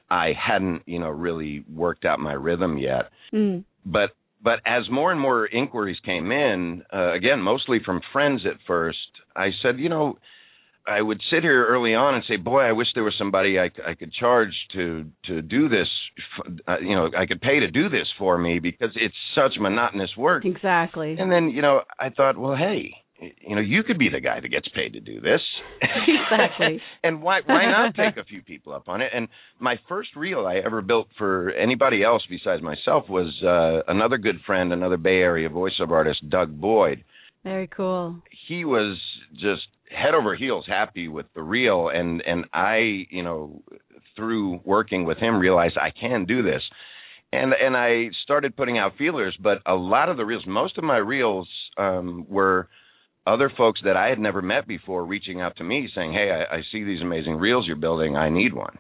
I 0.09 0.31
hadn't 0.39 0.83
you 0.85 0.99
know 0.99 1.09
really 1.09 1.65
worked 1.73 2.05
out 2.05 2.19
my 2.19 2.33
rhythm 2.33 2.77
yet. 2.77 3.09
Hmm. 3.31 3.59
But 3.85 4.11
but 4.43 4.59
as 4.65 4.89
more 4.91 5.11
and 5.11 5.19
more 5.19 5.45
inquiries 5.45 5.97
came 6.05 6.31
in, 6.31 6.83
uh, 6.93 7.13
again 7.13 7.39
mostly 7.41 7.79
from 7.85 8.01
friends 8.11 8.41
at 8.45 8.57
first, 8.67 8.97
I 9.35 9.49
said, 9.61 9.79
you 9.79 9.89
know. 9.89 10.17
I 10.85 11.01
would 11.01 11.21
sit 11.31 11.43
here 11.43 11.65
early 11.65 11.95
on 11.95 12.15
and 12.15 12.25
say, 12.27 12.35
"Boy, 12.35 12.59
I 12.59 12.73
wish 12.73 12.87
there 12.93 13.05
was 13.05 13.15
somebody 13.17 13.57
I, 13.57 13.71
I 13.87 13.93
could 13.93 14.11
charge 14.11 14.53
to 14.73 15.05
to 15.27 15.41
do 15.41 15.69
this. 15.69 15.87
Uh, 16.67 16.79
you 16.81 16.93
know, 16.93 17.09
I 17.17 17.25
could 17.25 17.39
pay 17.39 17.61
to 17.61 17.71
do 17.71 17.87
this 17.87 18.05
for 18.19 18.37
me 18.37 18.59
because 18.59 18.91
it's 18.95 19.15
such 19.33 19.53
monotonous 19.57 20.11
work." 20.17 20.43
Exactly. 20.43 21.15
And 21.17 21.31
then, 21.31 21.51
you 21.51 21.61
know, 21.61 21.83
I 21.97 22.09
thought, 22.09 22.37
well, 22.37 22.57
hey, 22.57 22.95
you 23.41 23.55
know, 23.55 23.61
you 23.61 23.83
could 23.83 23.97
be 23.97 24.09
the 24.09 24.19
guy 24.19 24.39
that 24.39 24.47
gets 24.49 24.67
paid 24.75 24.93
to 24.93 24.99
do 24.99 25.19
this. 25.21 25.41
Exactly. 25.81 26.81
and 27.03 27.21
why 27.21 27.41
why 27.45 27.65
not 27.65 27.95
take 27.95 28.17
a 28.17 28.25
few 28.25 28.41
people 28.41 28.73
up 28.73 28.87
on 28.87 29.01
it? 29.01 29.11
And 29.13 29.27
my 29.59 29.75
first 29.87 30.09
reel 30.15 30.45
I 30.45 30.57
ever 30.65 30.81
built 30.81 31.07
for 31.17 31.51
anybody 31.51 32.03
else 32.03 32.23
besides 32.29 32.61
myself 32.61 33.09
was 33.09 33.31
uh, 33.43 33.91
another 33.91 34.17
good 34.17 34.39
friend, 34.45 34.73
another 34.73 34.97
Bay 34.97 35.17
Area 35.17 35.49
voiceover 35.49 35.91
artist, 35.91 36.27
Doug 36.29 36.59
Boyd 36.59 37.03
Very 37.43 37.67
cool. 37.67 38.21
he 38.47 38.65
was 38.65 38.99
just 39.33 39.63
head 39.89 40.15
over 40.15 40.35
heels 40.35 40.65
happy 40.67 41.07
with 41.07 41.25
the 41.35 41.41
reel 41.41 41.89
and 41.93 42.21
and 42.25 42.45
I 42.53 43.05
you 43.09 43.23
know 43.23 43.61
through 44.15 44.59
working 44.65 45.05
with 45.05 45.17
him 45.19 45.37
realized 45.37 45.77
I 45.77 45.91
can 45.91 46.25
do 46.25 46.41
this 46.41 46.61
and 47.31 47.53
and 47.53 47.77
I 47.77 48.09
started 48.23 48.55
putting 48.55 48.79
out 48.79 48.93
feelers 48.97 49.37
but 49.39 49.59
a 49.67 49.75
lot 49.75 50.09
of 50.09 50.17
the 50.17 50.25
reels 50.25 50.45
most 50.47 50.77
of 50.79 50.83
my 50.83 50.97
reels 50.97 51.47
um 51.77 52.25
were 52.27 52.69
other 53.25 53.51
folks 53.57 53.81
that 53.83 53.97
I 53.97 54.07
had 54.07 54.19
never 54.19 54.41
met 54.41 54.67
before 54.67 55.05
reaching 55.05 55.41
out 55.41 55.55
to 55.57 55.63
me 55.63 55.89
saying 55.95 56.13
hey 56.13 56.31
I, 56.31 56.57
I 56.57 56.61
see 56.71 56.83
these 56.83 57.01
amazing 57.01 57.35
reels 57.37 57.65
you're 57.67 57.75
building 57.75 58.15
I 58.15 58.29
need 58.29 58.53
one 58.53 58.77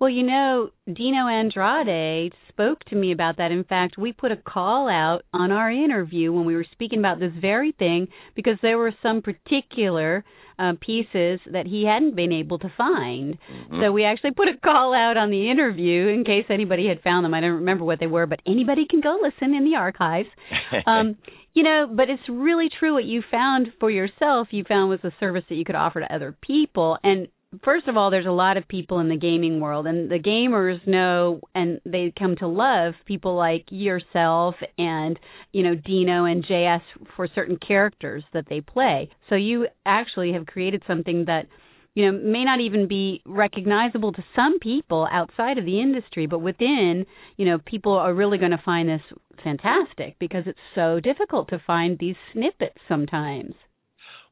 Well, 0.00 0.10
you 0.10 0.22
know, 0.22 0.70
Dino 0.86 1.26
Andrade 1.26 2.32
spoke 2.48 2.84
to 2.84 2.96
me 2.96 3.10
about 3.12 3.36
that. 3.38 3.50
In 3.50 3.64
fact, 3.64 3.98
we 3.98 4.12
put 4.12 4.30
a 4.30 4.36
call 4.36 4.88
out 4.88 5.22
on 5.32 5.50
our 5.50 5.70
interview 5.70 6.32
when 6.32 6.44
we 6.44 6.54
were 6.54 6.66
speaking 6.70 7.00
about 7.00 7.18
this 7.18 7.32
very 7.40 7.72
thing 7.72 8.06
because 8.36 8.58
there 8.62 8.78
were 8.78 8.94
some 9.02 9.22
particular 9.22 10.24
uh, 10.58 10.72
pieces 10.80 11.40
that 11.52 11.66
he 11.66 11.84
hadn't 11.84 12.16
been 12.16 12.32
able 12.32 12.58
to 12.58 12.72
find. 12.76 13.38
Mm-hmm. 13.38 13.80
So 13.80 13.92
we 13.92 14.04
actually 14.04 14.32
put 14.32 14.48
a 14.48 14.56
call 14.62 14.94
out 14.94 15.16
on 15.16 15.30
the 15.30 15.50
interview 15.50 16.08
in 16.08 16.24
case 16.24 16.46
anybody 16.50 16.88
had 16.88 17.02
found 17.02 17.24
them. 17.24 17.34
I 17.34 17.40
don't 17.40 17.62
remember 17.62 17.84
what 17.84 18.00
they 18.00 18.06
were, 18.06 18.26
but 18.26 18.40
anybody 18.46 18.86
can 18.88 19.00
go 19.00 19.18
listen 19.22 19.54
in 19.54 19.64
the 19.64 19.76
archives. 19.76 20.28
um, 20.86 21.16
you 21.54 21.62
know, 21.62 21.86
but 21.90 22.08
it's 22.10 22.22
really 22.28 22.68
true 22.78 22.94
what 22.94 23.04
you 23.04 23.22
found 23.30 23.68
for 23.80 23.90
yourself. 23.90 24.48
You 24.50 24.64
found 24.68 24.90
was 24.90 25.00
a 25.02 25.12
service 25.18 25.44
that 25.48 25.56
you 25.56 25.64
could 25.64 25.74
offer 25.74 26.00
to 26.00 26.14
other 26.14 26.36
people, 26.40 26.98
and 27.02 27.28
first 27.64 27.88
of 27.88 27.96
all, 27.96 28.10
there's 28.10 28.26
a 28.26 28.30
lot 28.30 28.56
of 28.56 28.68
people 28.68 29.00
in 29.00 29.08
the 29.08 29.16
gaming 29.16 29.60
world, 29.60 29.86
and 29.86 30.10
the 30.10 30.18
gamers 30.18 30.84
know 30.86 31.40
and 31.54 31.80
they 31.84 32.12
come 32.18 32.36
to 32.36 32.46
love 32.46 32.94
people 33.06 33.36
like 33.36 33.64
yourself 33.70 34.54
and 34.76 35.18
you 35.52 35.62
know 35.62 35.74
Dino 35.74 36.24
and 36.24 36.44
JS 36.44 36.82
for 37.16 37.28
certain 37.34 37.56
characters 37.56 38.24
that 38.32 38.46
they 38.48 38.60
play. 38.60 39.10
So 39.28 39.34
you 39.34 39.66
actually 39.86 40.32
have 40.32 40.46
created 40.46 40.82
something 40.86 41.24
that 41.26 41.46
you 41.94 42.06
know 42.10 42.18
may 42.18 42.44
not 42.44 42.60
even 42.60 42.86
be 42.86 43.22
recognizable 43.24 44.12
to 44.12 44.24
some 44.36 44.58
people 44.58 45.08
outside 45.10 45.58
of 45.58 45.64
the 45.64 45.80
industry, 45.80 46.26
but 46.26 46.40
within 46.40 47.06
you 47.36 47.46
know 47.46 47.58
people 47.64 47.92
are 47.92 48.14
really 48.14 48.38
going 48.38 48.50
to 48.50 48.62
find 48.64 48.88
this 48.88 49.02
fantastic 49.42 50.18
because 50.18 50.44
it's 50.46 50.58
so 50.74 51.00
difficult 51.00 51.48
to 51.48 51.62
find 51.66 51.98
these 51.98 52.16
snippets 52.32 52.78
sometimes. 52.88 53.54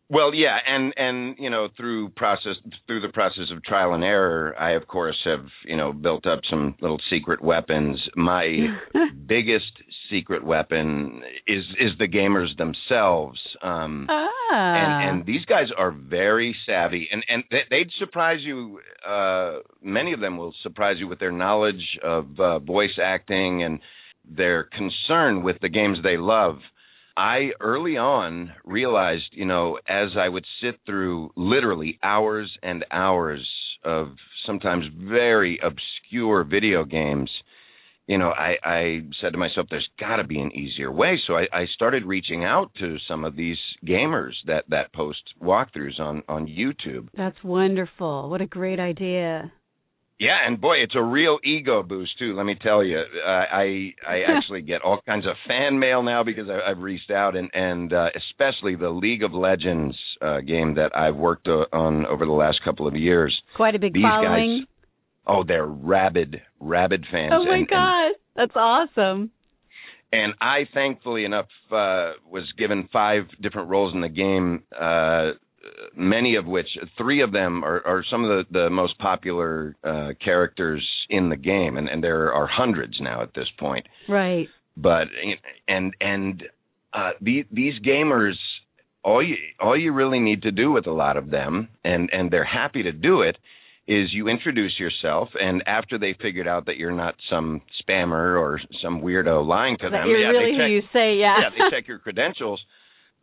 Well, 0.09 0.33
yeah, 0.35 0.57
and 0.67 0.95
and 0.97 1.37
you 1.39 1.51
know 1.51 1.69
through 1.77 2.11
process 2.11 2.55
through 2.87 3.01
the 3.01 3.13
process 3.13 3.51
of 3.53 3.65
trial 3.65 3.93
and 3.93 4.05
error, 4.05 4.55
I 4.59 4.73
of 4.73 4.87
course 4.87 5.17
have 5.25 5.47
you 5.65 5.77
know 5.77 5.93
built 5.93 6.27
up 6.27 6.41
some 6.49 6.77
little 6.81 7.01
secret 7.11 7.43
weapons. 7.43 8.01
My 8.15 8.69
biggest 9.27 9.73
secret 10.09 10.45
weapon 10.45 11.23
is 11.49 11.65
is 11.81 11.91
the 11.99 12.07
gamers 12.07 12.57
themselves. 12.57 13.41
Um, 13.63 14.07
ah. 14.09 14.29
and 14.53 15.11
and 15.19 15.27
these 15.27 15.45
guys 15.47 15.69
are 15.77 15.91
very 15.91 16.55
savvy, 16.67 17.09
and 17.11 17.25
and 17.29 17.43
they, 17.51 17.63
they'd 17.69 17.91
surprise 17.99 18.39
you. 18.43 18.79
Uh, 19.05 19.59
many 19.83 20.13
of 20.13 20.21
them 20.21 20.37
will 20.37 20.55
surprise 20.63 20.97
you 21.01 21.09
with 21.09 21.19
their 21.19 21.33
knowledge 21.33 21.99
of 22.05 22.27
uh, 22.39 22.61
voice 22.61 22.99
acting 23.03 23.65
and 23.65 23.81
their 24.25 24.65
concern 24.65 25.43
with 25.43 25.57
the 25.63 25.69
games 25.69 25.99
they 26.05 26.17
love. 26.17 26.59
I 27.17 27.51
early 27.61 27.97
on 27.97 28.53
realized, 28.65 29.31
you 29.33 29.47
know, 29.47 29.79
as 29.89 30.11
I 30.19 30.29
would 30.29 30.45
sit 30.63 30.81
through 30.85 31.31
literally 31.37 31.99
hours 32.03 32.53
and 32.63 32.85
hours 32.91 33.47
of 33.85 34.09
sometimes 34.47 34.85
very 34.95 35.59
obscure 35.63 36.45
video 36.45 36.85
games, 36.85 37.31
you 38.07 38.19
know, 38.19 38.29
I, 38.29 38.57
I 38.63 39.01
said 39.21 39.33
to 39.33 39.39
myself, 39.39 39.67
there's 39.71 39.89
got 39.99 40.17
to 40.17 40.25
be 40.25 40.41
an 40.41 40.53
easier 40.53 40.93
way. 40.93 41.19
So 41.27 41.35
I, 41.35 41.47
I 41.53 41.67
started 41.75 42.05
reaching 42.05 42.45
out 42.45 42.71
to 42.79 42.99
some 43.09 43.25
of 43.25 43.35
these 43.35 43.59
gamers 43.85 44.33
that, 44.47 44.65
that 44.69 44.93
post 44.93 45.23
walkthroughs 45.43 45.99
on, 45.99 46.23
on 46.29 46.47
YouTube. 46.47 47.09
That's 47.17 47.43
wonderful. 47.43 48.29
What 48.31 48.41
a 48.41 48.47
great 48.47 48.79
idea. 48.79 49.53
Yeah, 50.19 50.39
and 50.47 50.59
boy, 50.59 50.77
it's 50.83 50.95
a 50.97 51.03
real 51.03 51.39
ego 51.45 51.83
boost 51.83 52.19
too. 52.19 52.35
Let 52.35 52.47
me 52.47 52.57
tell 52.61 52.83
you, 52.83 52.99
uh, 52.99 53.29
I 53.29 53.93
I 54.07 54.21
actually 54.37 54.63
get 54.63 54.81
all 54.83 55.01
kinds 55.05 55.27
of 55.27 55.35
fan 55.47 55.79
mail 55.79 56.03
now 56.03 56.25
because 56.25 56.49
I, 56.49 56.71
I've 56.71 56.79
reached 56.79 57.11
out, 57.11 57.37
and 57.37 57.51
and 57.53 57.93
uh, 57.93 58.09
especially 58.17 58.77
the 58.77 58.89
League 58.89 59.23
of 59.23 59.35
Legends 59.35 59.95
uh, 60.23 60.41
game 60.41 60.75
that 60.77 60.97
I've 60.97 61.17
worked 61.17 61.49
uh, 61.49 61.67
on 61.77 62.07
over 62.07 62.25
the 62.25 62.33
last 62.33 62.61
couple 62.65 62.87
of 62.89 62.95
years. 62.95 63.37
Quite 63.57 63.75
a 63.75 63.79
big 63.79 63.93
These 63.93 64.03
following. 64.03 64.61
guys, 64.61 64.69
oh, 65.27 65.45
they're 65.47 65.67
rabid, 65.67 66.41
rabid 66.61 67.05
fans. 67.13 67.33
oh 67.35 67.45
my 67.45 67.59
and, 67.59 67.69
god, 67.69 68.13
that's 68.35 68.57
awesome. 68.57 69.31
And, 70.13 70.23
and 70.23 70.35
I, 70.41 70.61
thankfully 70.73 71.27
enough, 71.27 71.49
uh, 71.71 72.13
was 72.31 72.51
given 72.57 72.89
five 72.91 73.25
different 73.43 73.69
roles 73.69 73.93
in 73.93 74.01
the 74.01 74.09
game. 74.09 74.63
Uh, 74.73 75.33
many 75.97 76.37
of 76.37 76.47
which, 76.47 76.69
three 76.97 77.23
of 77.23 77.33
them 77.33 77.65
are, 77.65 77.85
are 77.87 78.05
some 78.11 78.25
of 78.25 78.47
the, 78.49 78.65
the 78.65 78.71
most 78.71 78.99
popular 78.99 79.75
uh, 79.85 80.11
characters 80.25 80.87
in 81.09 81.29
the 81.29 81.37
game, 81.37 81.77
and, 81.77 81.89
and 81.89 82.03
there 82.03 82.33
are 82.33 82.49
hundreds 82.51 82.95
now 83.01 83.23
at 83.23 83.35
this 83.35 83.49
point. 83.59 83.87
Right. 84.09 84.49
But 84.77 85.09
and 85.69 85.95
and 86.01 86.43
uh, 86.93 87.11
the, 87.21 87.45
these 87.51 87.75
gamers, 87.87 88.35
all 89.03 89.23
you 89.23 89.37
all 89.61 89.79
you 89.79 89.93
really 89.93 90.21
need 90.21 90.43
to 90.43 90.51
do 90.51 90.71
with 90.71 90.87
a 90.87 90.93
lot 90.93 91.17
of 91.17 91.31
them, 91.31 91.69
and 91.85 92.11
and 92.13 92.31
they're 92.31 92.45
happy 92.45 92.83
to 92.83 92.93
do 92.93 93.23
it, 93.23 93.37
is 93.89 94.09
you 94.13 94.29
introduce 94.29 94.79
yourself, 94.79 95.29
and 95.35 95.63
after 95.67 95.99
they 95.99 96.15
figured 96.21 96.49
out 96.49 96.67
that 96.67 96.77
you're 96.77 96.93
not 96.93 97.15
some 97.31 97.63
spammer 97.81 98.39
or 98.39 98.61
some 98.83 99.01
weirdo 99.01 99.47
lying 99.47 99.77
to 99.79 99.89
That 99.89 99.99
them, 99.99 100.09
you're 100.09 100.19
yeah, 100.19 100.29
really 100.29 100.57
they 100.57 100.65
who 100.65 100.71
you 100.71 100.83
say, 100.93 101.17
yeah. 101.17 101.37
yeah, 101.41 101.51
they 101.51 101.77
check 101.77 101.89
your 101.89 101.99
credentials. 101.99 102.61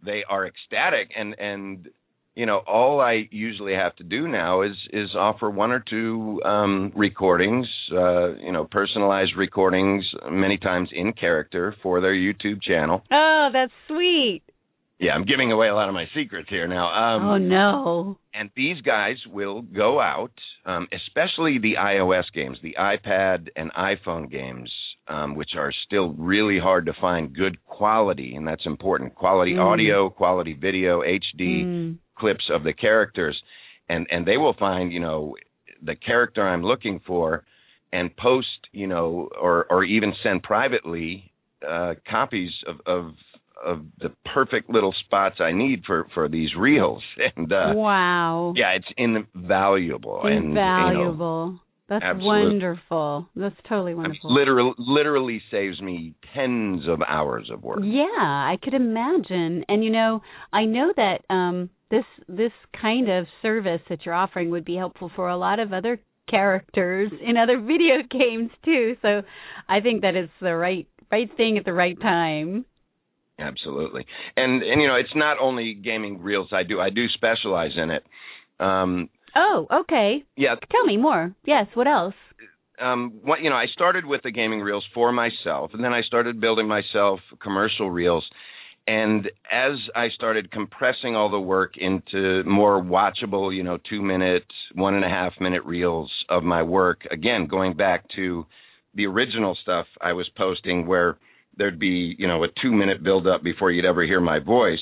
They 0.06 0.24
are 0.28 0.48
ecstatic, 0.48 1.12
and 1.16 1.36
and 1.38 1.90
you 2.36 2.46
know, 2.46 2.62
all 2.66 3.00
I 3.00 3.28
usually 3.32 3.74
have 3.74 3.96
to 3.98 4.04
do 4.04 4.28
now 4.28 4.64
is 4.64 4.76
is 4.92 5.10
offer 5.16 5.50
one 5.50 5.72
or 5.72 5.84
two 5.88 6.42
um, 6.44 6.92
recordings, 6.96 7.68
uh, 7.92 8.36
you 8.36 8.52
know, 8.52 8.66
personalized 8.66 9.34
recordings, 9.38 10.04
many 10.30 10.58
times 10.58 10.90
in 10.92 11.14
character 11.14 11.76
for 11.84 12.02
their 12.02 12.14
YouTube 12.14 12.62
channel. 12.62 13.04
Oh, 13.12 13.50
that's 13.54 13.72
sweet. 13.88 14.42
Yeah, 15.00 15.12
I'm 15.12 15.26
giving 15.26 15.52
away 15.52 15.68
a 15.68 15.76
lot 15.76 15.90
of 15.90 15.94
my 15.94 16.06
secrets 16.16 16.50
here 16.50 16.68
now. 16.68 16.88
Um, 16.88 17.26
oh 17.28 17.38
no. 17.38 18.18
and 18.34 18.50
these 18.56 18.82
guys 18.82 19.18
will 19.30 19.62
go 19.62 20.00
out, 20.00 20.32
um, 20.66 20.88
especially 20.94 21.60
the 21.60 21.76
iOS 21.78 22.24
games, 22.34 22.58
the 22.64 22.78
iPad 22.80 23.50
and 23.56 23.72
iPhone 23.74 24.32
games, 24.32 24.72
um, 25.08 25.36
which 25.36 25.52
are 25.58 25.72
still 25.86 26.12
really 26.14 26.60
hard 26.60 26.86
to 26.86 26.94
find 27.00 27.36
good 27.36 27.64
quality, 27.66 28.36
and 28.36 28.48
that's 28.48 28.66
important. 28.66 29.16
Quality 29.16 29.54
Mm. 29.54 29.60
audio, 29.62 30.10
quality 30.10 30.54
video, 30.54 31.02
HD 31.04 31.66
Mm. 31.66 31.98
clips 32.16 32.50
of 32.50 32.64
the 32.64 32.74
characters, 32.74 33.42
and 33.90 34.08
and 34.10 34.26
they 34.26 34.38
will 34.38 34.54
find 34.54 34.94
you 34.94 35.00
know 35.00 35.36
the 35.82 35.96
character 35.96 36.48
I'm 36.48 36.64
looking 36.64 37.00
for, 37.00 37.44
and 37.92 38.16
post 38.16 38.68
you 38.72 38.88
know 38.88 39.30
or 39.40 39.66
or 39.70 39.84
even 39.84 40.14
send 40.24 40.44
privately 40.44 41.32
uh, 41.68 41.96
copies 42.10 42.52
of 42.68 42.80
of 42.86 43.14
of 43.64 43.86
the 44.00 44.10
perfect 44.26 44.70
little 44.70 44.94
spots 45.06 45.40
I 45.40 45.52
need 45.52 45.84
for 45.86 46.08
for 46.14 46.28
these 46.28 46.56
reels, 46.56 47.04
and 47.36 47.52
uh, 47.52 47.74
wow. 47.76 48.54
yeah, 48.56 48.72
it's 48.72 48.92
invaluable. 48.98 50.26
And, 50.26 50.50
you 50.50 50.54
know, 50.54 50.58
Invaluable. 50.58 51.60
That's 51.90 52.04
absolute- 52.04 52.26
wonderful. 52.26 53.30
That's 53.36 53.56
totally 53.68 53.94
wonderful. 53.94 54.34
literally 54.34 54.74
literally 54.78 55.42
saves 55.52 55.82
me 55.82 56.16
tens 56.34 56.88
of 56.88 57.02
hours 57.08 57.50
of 57.52 57.64
work. 57.64 57.80
Yeah, 57.84 58.06
I 58.06 58.58
could 58.62 58.74
imagine. 58.74 59.66
And 59.68 59.84
you 59.84 59.90
know, 59.90 60.22
I 60.52 60.66
know 60.66 60.94
that 60.96 61.20
um 61.30 61.70
this 61.92 62.06
this 62.28 62.54
kind 62.82 63.10
of 63.10 63.28
service 63.42 63.82
that 63.90 64.06
you're 64.06 64.16
offering 64.16 64.50
would 64.52 64.66
be 64.66 64.76
helpful 64.76 65.12
for 65.16 65.30
a 65.30 65.38
lot 65.38 65.60
of 65.60 65.74
other 65.74 66.00
characters 66.30 67.12
in 67.22 67.38
other 67.38 67.60
video 67.60 68.02
games 68.10 68.50
too. 68.64 68.96
So 69.02 69.22
I 69.68 69.82
think 69.82 70.02
that 70.02 70.16
it's 70.16 70.32
the 70.42 70.56
right 70.56 70.88
right 71.12 71.30
thing 71.36 71.58
at 71.58 71.66
the 71.66 71.74
right 71.74 72.00
time. 72.00 72.66
Absolutely. 73.38 74.06
And 74.38 74.64
and 74.64 74.82
you 74.82 74.88
know, 74.88 74.96
it's 74.96 75.16
not 75.16 75.38
only 75.40 75.74
gaming 75.74 76.22
reels 76.22 76.50
I 76.54 76.64
do. 76.64 76.80
I 76.80 76.90
do 76.92 77.08
specialize 77.10 77.72
in 77.76 77.92
it. 77.92 78.04
Um 78.60 79.10
Oh, 79.36 79.68
okay. 79.82 80.24
yeah, 80.36 80.56
Tell 80.72 80.86
me 80.86 80.98
more. 80.98 81.36
Yes, 81.46 81.68
what 81.74 81.88
else? 81.88 82.16
um 82.80 83.20
what 83.24 83.42
you 83.42 83.50
know, 83.52 83.56
I 83.56 83.68
started 83.72 84.04
with 84.06 84.22
the 84.24 84.32
gaming 84.32 84.60
reels 84.62 84.86
for 84.96 85.12
myself 85.12 85.72
and 85.74 85.84
then 85.84 85.94
I 85.94 86.02
started 86.02 86.42
building 86.42 86.68
myself 86.68 87.20
commercial 87.42 87.90
reels. 87.92 88.26
And 88.86 89.28
as 89.50 89.78
I 89.96 90.10
started 90.10 90.52
compressing 90.52 91.16
all 91.16 91.30
the 91.30 91.40
work 91.40 91.76
into 91.78 92.44
more 92.44 92.84
watchable, 92.84 93.56
you 93.56 93.64
know, 93.64 93.78
two 93.90 94.02
minute, 94.02 94.44
one 94.74 94.96
and 94.96 95.06
a 95.06 95.10
half 95.10 95.34
minute 95.40 95.64
reels 95.64 96.12
of 96.30 96.44
my 96.44 96.64
work, 96.64 97.08
again, 97.10 97.48
going 97.48 97.76
back 97.78 98.06
to 98.18 98.46
the 98.96 99.06
original 99.06 99.56
stuff 99.62 99.86
I 100.02 100.14
was 100.14 100.30
posting 100.36 100.86
where 100.86 101.18
there'd 101.58 101.80
be, 101.80 102.16
you 102.18 102.28
know, 102.28 102.44
a 102.44 102.48
two 102.62 102.72
minute 102.74 103.04
build 103.04 103.26
up 103.28 103.42
before 103.44 103.72
you'd 103.72 103.86
ever 103.86 104.04
hear 104.04 104.20
my 104.20 104.40
voice, 104.40 104.82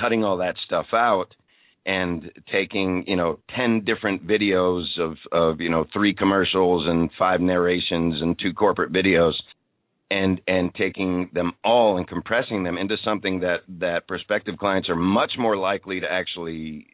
cutting 0.00 0.24
all 0.24 0.38
that 0.38 0.56
stuff 0.66 0.86
out 0.92 1.26
and 1.86 2.30
taking, 2.52 3.04
you 3.06 3.16
know, 3.16 3.38
10 3.56 3.84
different 3.84 4.26
videos 4.26 4.84
of, 4.98 5.16
of, 5.32 5.60
you 5.60 5.70
know, 5.70 5.86
three 5.92 6.14
commercials 6.14 6.86
and 6.86 7.10
five 7.18 7.40
narrations 7.40 8.20
and 8.20 8.38
two 8.38 8.52
corporate 8.52 8.92
videos 8.92 9.32
and, 10.10 10.40
and 10.46 10.74
taking 10.74 11.30
them 11.32 11.52
all 11.64 11.96
and 11.96 12.06
compressing 12.06 12.64
them 12.64 12.76
into 12.76 12.96
something 13.04 13.40
that, 13.40 13.60
that 13.78 14.06
prospective 14.06 14.58
clients 14.58 14.88
are 14.88 14.96
much 14.96 15.32
more 15.38 15.56
likely 15.56 16.00
to 16.00 16.06
actually 16.10 16.86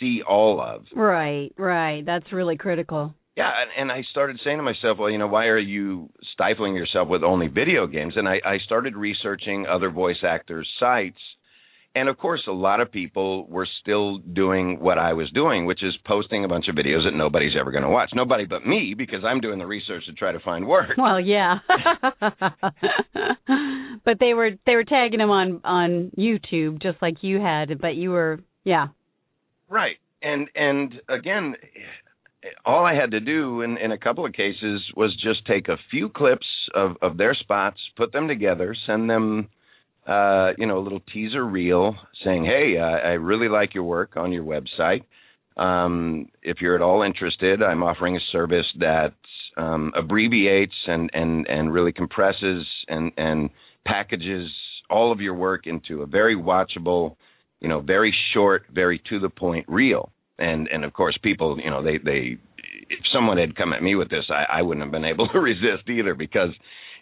see 0.00 0.22
all 0.28 0.60
of. 0.60 0.84
Right, 0.94 1.52
right. 1.56 2.04
That's 2.04 2.32
really 2.32 2.56
critical. 2.56 3.14
Yeah, 3.36 3.50
and, 3.62 3.90
and 3.90 3.92
I 3.92 4.02
started 4.10 4.40
saying 4.44 4.58
to 4.58 4.62
myself, 4.62 4.98
well, 4.98 5.08
you 5.08 5.18
know, 5.18 5.28
why 5.28 5.46
are 5.46 5.58
you 5.58 6.10
stifling 6.34 6.74
yourself 6.74 7.08
with 7.08 7.22
only 7.22 7.48
video 7.48 7.86
games? 7.86 8.14
And 8.16 8.28
I, 8.28 8.40
I 8.44 8.58
started 8.64 8.94
researching 8.94 9.66
other 9.66 9.90
voice 9.90 10.22
actors' 10.22 10.68
sites, 10.78 11.20
And 11.94 12.08
of 12.08 12.16
course, 12.16 12.40
a 12.48 12.52
lot 12.52 12.80
of 12.80 12.90
people 12.90 13.46
were 13.48 13.68
still 13.82 14.16
doing 14.18 14.80
what 14.80 14.98
I 14.98 15.12
was 15.12 15.30
doing, 15.32 15.66
which 15.66 15.82
is 15.82 15.94
posting 16.06 16.42
a 16.44 16.48
bunch 16.48 16.68
of 16.68 16.74
videos 16.74 17.04
that 17.04 17.14
nobody's 17.14 17.52
ever 17.58 17.70
going 17.70 17.84
to 17.84 17.90
watch. 17.90 18.10
Nobody 18.14 18.46
but 18.46 18.66
me, 18.66 18.94
because 18.96 19.24
I'm 19.26 19.40
doing 19.40 19.58
the 19.58 19.66
research 19.66 20.06
to 20.06 20.12
try 20.12 20.32
to 20.32 20.40
find 20.40 20.66
work. 20.66 20.96
Well, 20.96 21.20
yeah. 21.20 21.58
but 24.04 24.18
they 24.20 24.32
were 24.32 24.52
they 24.64 24.74
were 24.74 24.84
tagging 24.84 25.18
them 25.18 25.30
on 25.30 25.60
on 25.64 26.10
YouTube 26.16 26.80
just 26.80 26.96
like 27.02 27.16
you 27.22 27.40
had, 27.40 27.78
but 27.78 27.94
you 27.94 28.10
were 28.10 28.40
yeah. 28.64 28.88
Right. 29.68 29.96
And 30.22 30.48
and 30.54 30.94
again, 31.10 31.56
all 32.64 32.84
I 32.84 32.94
had 32.94 33.10
to 33.12 33.20
do 33.20 33.62
in, 33.62 33.76
in 33.76 33.92
a 33.92 33.98
couple 33.98 34.24
of 34.26 34.32
cases 34.32 34.82
was 34.96 35.14
just 35.22 35.46
take 35.46 35.68
a 35.68 35.76
few 35.90 36.08
clips 36.08 36.46
of, 36.74 36.96
of 37.02 37.16
their 37.16 37.34
spots, 37.34 37.78
put 37.96 38.12
them 38.12 38.28
together, 38.28 38.74
send 38.86 39.08
them 39.08 39.48
uh, 40.06 40.52
you 40.58 40.66
know, 40.66 40.78
a 40.78 40.82
little 40.82 41.02
teaser 41.12 41.44
reel 41.44 41.94
saying, 42.24 42.44
"Hey, 42.44 42.76
uh, 42.78 42.84
I 42.84 43.12
really 43.12 43.48
like 43.48 43.74
your 43.74 43.84
work 43.84 44.16
on 44.16 44.32
your 44.32 44.44
website. 44.44 45.04
Um, 45.56 46.28
if 46.42 46.60
you're 46.60 46.74
at 46.74 46.82
all 46.82 47.02
interested, 47.02 47.62
I'm 47.62 47.82
offering 47.82 48.16
a 48.16 48.20
service 48.32 48.66
that 48.78 49.12
um, 49.56 49.92
abbreviates 49.96 50.74
and 50.86 51.10
and 51.12 51.46
and 51.46 51.72
really 51.72 51.92
compresses 51.92 52.66
and 52.88 53.12
and 53.16 53.50
packages 53.86 54.50
all 54.90 55.12
of 55.12 55.20
your 55.20 55.34
work 55.34 55.66
into 55.66 56.02
a 56.02 56.06
very 56.06 56.36
watchable, 56.36 57.16
you 57.60 57.68
know, 57.68 57.80
very 57.80 58.14
short, 58.34 58.64
very 58.72 59.00
to 59.08 59.18
the 59.18 59.28
point 59.28 59.66
reel. 59.68 60.10
And 60.38 60.68
and 60.68 60.84
of 60.84 60.92
course, 60.92 61.18
people, 61.22 61.58
you 61.62 61.70
know, 61.70 61.82
they 61.82 61.98
they 61.98 62.38
if 62.88 63.00
someone 63.12 63.38
had 63.38 63.56
come 63.56 63.72
at 63.72 63.82
me 63.82 63.94
with 63.94 64.10
this, 64.10 64.24
I, 64.30 64.58
I 64.58 64.62
wouldn't 64.62 64.84
have 64.84 64.92
been 64.92 65.04
able 65.04 65.28
to 65.32 65.38
resist 65.38 65.88
either 65.88 66.14
because 66.14 66.50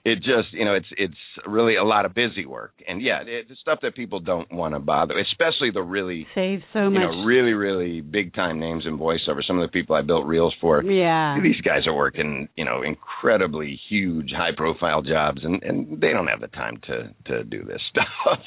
it 0.05 0.17
just 0.17 0.53
you 0.53 0.65
know 0.65 0.75
it's 0.75 0.87
it's 0.97 1.15
really 1.47 1.77
a 1.77 1.85
lot 1.85 2.05
of 2.05 2.15
busy 2.15 2.47
work. 2.47 2.73
And 2.87 3.03
yeah 3.03 3.21
it's 3.25 3.51
stuff 3.61 3.81
that 3.83 3.95
people 3.95 4.21
don't 4.21 4.53
want 4.53 4.75
to 4.75 4.81
bother 4.81 5.19
especially 5.19 5.71
the 5.73 5.83
really 5.83 6.27
save 6.35 6.61
so 6.73 6.85
you 6.85 6.91
much. 6.91 7.03
know 7.03 7.25
really 7.25 7.53
really 7.53 8.01
big 8.01 8.35
time 8.35 8.59
names 8.59 8.85
in 8.87 8.99
voiceover. 8.99 9.41
Some 9.47 9.59
of 9.59 9.69
the 9.69 9.73
people 9.73 9.97
i 9.97 10.03
built 10.03 10.27
reels 10.27 10.55
for 10.61 10.83
yeah. 10.83 11.39
these 11.43 11.61
guys 11.63 11.87
are 11.87 11.95
working 11.95 12.49
you 12.57 12.65
know 12.65 12.83
incredibly 12.83 13.79
huge 13.89 14.31
high 14.37 14.55
profile 14.57 15.03
jobs 15.03 15.41
and 15.43 15.63
and 15.63 16.01
they 16.01 16.13
don't 16.13 16.27
have 16.29 16.41
the 16.41 16.49
time 16.49 16.81
to 16.87 17.15
to 17.27 17.45
do 17.45 17.65
this 17.65 17.81
stuff 17.91 18.39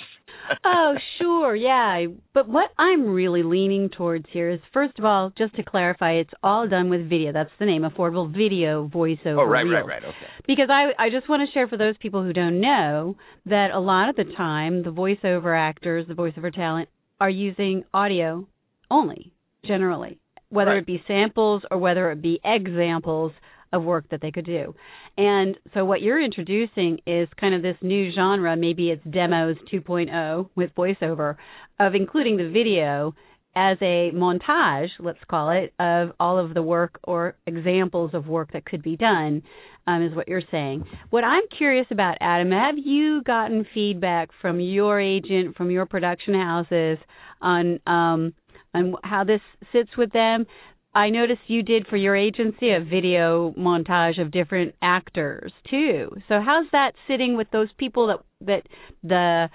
oh, 0.66 0.94
sure, 1.20 1.56
yeah. 1.56 2.06
But 2.34 2.48
what 2.48 2.70
I'm 2.78 3.08
really 3.08 3.44
leaning 3.44 3.90
towards 3.90 4.26
here 4.32 4.50
is, 4.50 4.60
first 4.74 4.98
of 5.00 5.06
all, 5.06 5.32
just 5.38 5.56
to 5.56 5.64
clarify, 5.64 6.14
it's 6.14 6.34
all 6.42 6.68
done 6.68 6.90
with 6.90 7.10
video. 7.10 7.32
That's 7.32 7.50
the 7.60 7.66
name, 7.66 7.84
affordable 7.84 8.32
video 8.32 8.88
voiceover. 8.88 9.40
Oh, 9.40 9.44
right, 9.46 9.62
Reels. 9.62 9.86
right, 9.86 9.86
right. 9.86 10.04
Okay. 10.04 10.16
Because 10.48 10.70
I, 10.70 10.92
I 11.02 11.10
just 11.10 11.30
want 11.30 11.48
to 11.48 11.54
share 11.54 11.68
for 11.68 11.78
those 11.78 11.96
people 12.00 12.24
who 12.24 12.34
don't 12.34 12.60
know 12.62 13.16
that 13.46 13.72
a 13.74 13.80
lot 13.80 14.10
of 14.10 14.16
the 14.16 14.26
time, 14.36 14.84
the 14.84 14.92
voiceover 14.92 15.58
actors, 15.58 16.06
the 16.08 16.14
voiceover 16.14 16.54
talent, 16.54 16.90
are 17.22 17.30
using 17.30 17.84
audio 17.94 18.48
only, 18.92 19.32
generally, 19.66 20.20
whether 20.50 20.72
Right. 20.72 20.78
it 20.80 20.86
be 20.86 21.02
samples 21.08 21.64
or 21.72 21.78
whether 21.78 22.12
it 22.12 22.22
be 22.22 22.40
examples 22.44 23.32
of 23.74 23.84
work 23.84 24.06
that 24.12 24.22
they 24.22 24.32
could 24.32 24.46
do. 24.46 24.74
And 25.18 25.58
so 25.74 25.84
what 25.84 26.02
you're 26.02 26.24
introducing 26.24 27.00
is 27.06 27.28
kind 27.40 27.54
of 27.54 27.62
this 27.62 27.76
new 27.82 28.12
genre, 28.16 28.56
maybe 28.56 28.90
it's 28.90 29.04
demos 29.04 29.58
2.0 29.74 30.50
with 30.56 30.70
voiceover, 30.76 31.36
of 31.80 31.96
including 31.96 32.38
the 32.38 32.50
video 32.50 33.14
as 33.56 33.78
a 33.82 34.12
montage, 34.14 34.88
let's 35.00 35.20
call 35.30 35.52
it, 35.52 35.74
of 35.80 36.12
all 36.20 36.40
of 36.40 36.54
the 36.54 36.62
work 36.62 37.00
or 37.04 37.36
examples 37.46 38.12
of 38.14 38.28
work 38.28 38.52
that 38.54 38.66
could 38.66 38.82
be 38.82 38.96
done, 38.96 39.44
um, 39.86 40.02
is 40.02 40.16
what 40.16 40.28
you're 40.28 40.42
saying. 40.50 40.84
What 41.12 41.24
I'm 41.24 41.44
curious 41.56 41.86
about, 41.92 42.18
Adam, 42.20 42.52
have 42.52 42.76
you 42.84 43.22
gotten 43.24 43.66
feedback 43.74 44.30
from 44.42 44.60
your 44.60 45.00
agent, 45.00 45.56
from 45.56 45.70
your 45.70 45.86
production 45.86 46.34
houses 46.34 46.98
on 47.42 47.80
um, 47.86 48.34
on 48.74 48.96
how 49.04 49.24
this 49.24 49.42
sits 49.72 49.90
with 49.98 50.12
them? 50.14 50.48
I 50.96 51.10
noticed 51.10 51.42
you 51.48 51.64
did 51.64 51.88
for 51.88 51.98
your 51.98 52.16
agency 52.16 52.70
a 52.70 52.80
video 52.80 53.54
montage 53.58 54.22
of 54.22 54.32
different 54.32 54.76
actors 54.82 55.52
too. 55.70 56.16
So 56.28 56.40
how's 56.40 56.68
that 56.72 56.94
sitting 57.08 57.36
with 57.36 57.50
those 57.52 57.70
people 57.78 58.08
that 58.08 58.20
that 58.42 58.68
the 59.04 59.50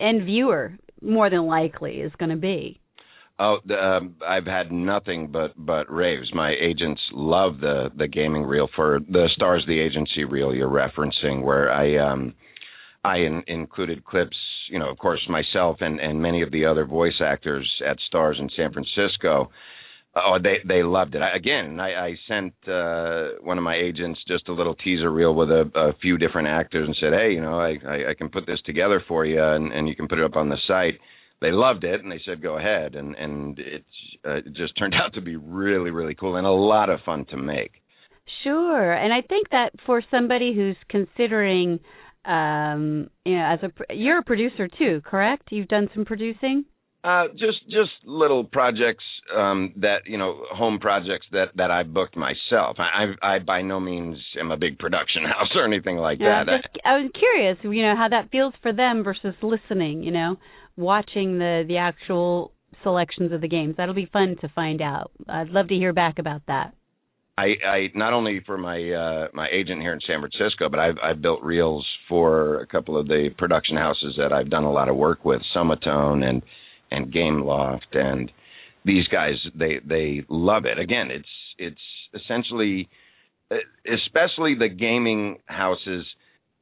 end 0.00 0.24
viewer 0.24 0.74
more 1.02 1.28
than 1.28 1.46
likely 1.46 1.96
is 2.00 2.12
going 2.18 2.30
to 2.30 2.36
be? 2.36 2.80
Oh, 3.38 3.58
um, 3.76 4.16
I've 4.26 4.46
had 4.46 4.70
nothing 4.70 5.28
but 5.28 5.52
but 5.56 5.92
raves. 5.92 6.32
My 6.34 6.54
agents 6.58 7.00
love 7.12 7.60
the 7.60 7.90
the 7.94 8.08
gaming 8.08 8.44
reel 8.44 8.68
for 8.74 9.00
the 9.00 9.28
stars 9.34 9.64
the 9.66 9.80
agency 9.80 10.24
reel 10.24 10.54
you're 10.54 10.68
referencing, 10.68 11.42
where 11.42 11.70
I 11.70 11.96
um 11.98 12.34
I 13.04 13.18
in, 13.18 13.42
included 13.46 14.04
clips, 14.04 14.36
you 14.70 14.78
know, 14.78 14.88
of 14.88 14.96
course 14.98 15.20
myself 15.28 15.78
and 15.80 16.00
and 16.00 16.22
many 16.22 16.42
of 16.42 16.50
the 16.50 16.64
other 16.64 16.86
voice 16.86 17.20
actors 17.20 17.68
at 17.86 17.98
Stars 18.00 18.38
in 18.38 18.48
San 18.56 18.72
Francisco. 18.72 19.50
Oh, 20.14 20.36
they 20.42 20.56
they 20.66 20.82
loved 20.82 21.14
it. 21.14 21.22
I, 21.22 21.34
again, 21.34 21.80
I, 21.80 22.08
I 22.08 22.14
sent 22.28 22.52
uh, 22.68 23.40
one 23.42 23.56
of 23.56 23.64
my 23.64 23.76
agents 23.76 24.20
just 24.28 24.48
a 24.48 24.52
little 24.52 24.74
teaser 24.74 25.10
reel 25.10 25.34
with 25.34 25.50
a, 25.50 25.70
a 25.74 25.94
few 26.02 26.18
different 26.18 26.48
actors 26.48 26.86
and 26.86 26.96
said, 27.00 27.14
"Hey, 27.14 27.32
you 27.32 27.40
know, 27.40 27.58
I, 27.58 27.78
I 27.86 28.10
I 28.10 28.14
can 28.16 28.28
put 28.28 28.46
this 28.46 28.60
together 28.66 29.02
for 29.08 29.24
you, 29.24 29.42
and 29.42 29.72
and 29.72 29.88
you 29.88 29.96
can 29.96 30.08
put 30.08 30.18
it 30.18 30.24
up 30.24 30.36
on 30.36 30.50
the 30.50 30.58
site." 30.68 31.00
They 31.40 31.50
loved 31.50 31.84
it, 31.84 32.02
and 32.02 32.12
they 32.12 32.20
said, 32.26 32.42
"Go 32.42 32.58
ahead," 32.58 32.94
and 32.94 33.14
and 33.14 33.58
it, 33.58 33.84
uh, 34.26 34.34
it 34.34 34.52
just 34.54 34.76
turned 34.78 34.94
out 34.94 35.14
to 35.14 35.22
be 35.22 35.36
really 35.36 35.90
really 35.90 36.14
cool 36.14 36.36
and 36.36 36.46
a 36.46 36.50
lot 36.50 36.90
of 36.90 37.00
fun 37.06 37.24
to 37.30 37.38
make. 37.38 37.72
Sure, 38.44 38.92
and 38.92 39.14
I 39.14 39.22
think 39.26 39.48
that 39.50 39.70
for 39.86 40.02
somebody 40.10 40.54
who's 40.54 40.76
considering, 40.90 41.80
um, 42.26 43.08
you 43.24 43.36
know, 43.36 43.44
as 43.44 43.60
a 43.62 43.94
you're 43.94 44.18
a 44.18 44.22
producer 44.22 44.68
too, 44.68 45.00
correct? 45.06 45.48
You've 45.52 45.68
done 45.68 45.88
some 45.94 46.04
producing. 46.04 46.66
Uh, 47.04 47.26
just 47.32 47.64
just 47.64 47.90
little 48.04 48.44
projects 48.44 49.02
um, 49.36 49.72
that 49.76 50.02
you 50.06 50.16
know, 50.16 50.42
home 50.52 50.78
projects 50.78 51.26
that 51.32 51.46
that 51.56 51.70
I 51.70 51.82
booked 51.82 52.16
myself. 52.16 52.76
I 52.78 53.14
I, 53.22 53.34
I 53.34 53.38
by 53.40 53.62
no 53.62 53.80
means 53.80 54.18
am 54.38 54.52
a 54.52 54.56
big 54.56 54.78
production 54.78 55.24
house 55.26 55.50
or 55.56 55.64
anything 55.64 55.96
like 55.96 56.18
Yeah, 56.20 56.44
that. 56.44 56.62
just, 56.62 56.78
I 56.84 56.98
was 56.98 57.10
curious, 57.18 57.58
you 57.62 57.82
know, 57.82 57.96
how 57.96 58.08
that 58.10 58.30
feels 58.30 58.54
for 58.62 58.72
them 58.72 59.02
versus 59.02 59.34
listening. 59.42 60.04
You 60.04 60.12
know, 60.12 60.36
watching 60.76 61.38
the 61.38 61.64
the 61.66 61.78
actual 61.78 62.52
selections 62.82 63.32
of 63.32 63.40
the 63.40 63.48
games. 63.48 63.74
That'll 63.76 63.94
be 63.94 64.08
fun 64.12 64.36
to 64.40 64.48
find 64.48 64.80
out. 64.80 65.10
I'd 65.28 65.48
love 65.48 65.68
to 65.68 65.74
hear 65.74 65.92
back 65.92 66.18
about 66.18 66.42
that. 66.46 66.74
I, 67.38 67.54
I 67.66 67.86
not 67.94 68.12
only 68.12 68.42
for 68.44 68.58
my 68.58 68.76
uh, 68.92 69.28
my 69.32 69.48
agent 69.52 69.80
here 69.80 69.92
in 69.92 70.00
San 70.06 70.20
Francisco, 70.20 70.68
but 70.68 70.78
I've 70.78 70.96
I've 71.02 71.22
built 71.22 71.42
reels 71.42 71.86
for 72.08 72.60
a 72.60 72.66
couple 72.66 72.96
of 72.96 73.08
the 73.08 73.30
production 73.38 73.76
houses 73.76 74.14
that 74.18 74.32
I've 74.32 74.50
done 74.50 74.64
a 74.64 74.72
lot 74.72 74.88
of 74.88 74.96
work 74.96 75.24
with, 75.24 75.40
Somatone 75.56 76.22
and 76.22 76.42
and 76.92 77.12
Gameloft, 77.12 77.94
and 77.94 78.30
these 78.84 79.06
guys 79.08 79.34
they 79.54 79.80
they 79.84 80.24
love 80.28 80.64
it. 80.64 80.78
Again, 80.78 81.10
it's 81.10 81.28
it's 81.58 81.80
essentially, 82.14 82.88
especially 83.86 84.54
the 84.54 84.68
gaming 84.68 85.38
houses, 85.46 86.04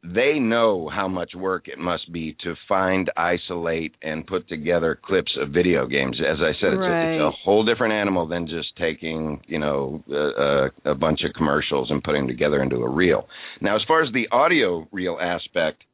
they 0.03 0.39
know 0.39 0.89
how 0.89 1.09
much 1.09 1.33
work 1.35 1.69
it 1.69 1.79
must 1.79 2.11
be 2.11 2.37
to 2.43 2.55
find, 2.69 3.11
isolate, 3.17 3.95
and 4.03 4.27
put 4.27 4.49
together 4.49 4.99
clips 5.03 5.33
of 5.41 5.51
video 5.51 5.87
games. 5.87 6.19
As 6.21 6.39
I 6.41 6.53
said, 6.61 6.73
it's, 6.73 6.81
a, 6.81 7.15
it's 7.15 7.23
a 7.23 7.45
whole 7.45 7.65
different 7.65 7.93
animal 7.93 8.27
than 8.27 8.47
just 8.47 8.77
taking, 8.79 9.43
you 9.47 9.59
know, 9.59 10.03
a, 10.11 10.89
a, 10.89 10.93
a 10.93 10.95
bunch 10.95 11.21
of 11.25 11.35
commercials 11.35 11.91
and 11.91 12.03
putting 12.03 12.23
them 12.23 12.29
together 12.29 12.63
into 12.63 12.77
a 12.77 12.89
reel. 12.89 13.29
Now, 13.61 13.77
as 13.77 13.83
far 13.87 14.03
as 14.03 14.13
the 14.13 14.29
audio 14.33 14.89
reel 14.91 15.19
aspect, 15.21 15.85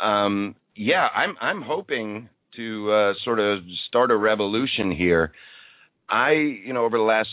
um, 0.00 0.54
yeah, 0.76 1.08
I'm 1.14 1.34
I'm 1.40 1.62
hoping 1.62 2.28
to 2.56 2.92
uh, 2.92 3.12
sort 3.24 3.40
of 3.40 3.60
start 3.88 4.10
a 4.10 4.16
revolution 4.16 4.90
here. 4.90 5.32
I, 6.08 6.32
you 6.32 6.72
know, 6.72 6.84
over 6.84 6.98
the 6.98 7.04
last 7.04 7.28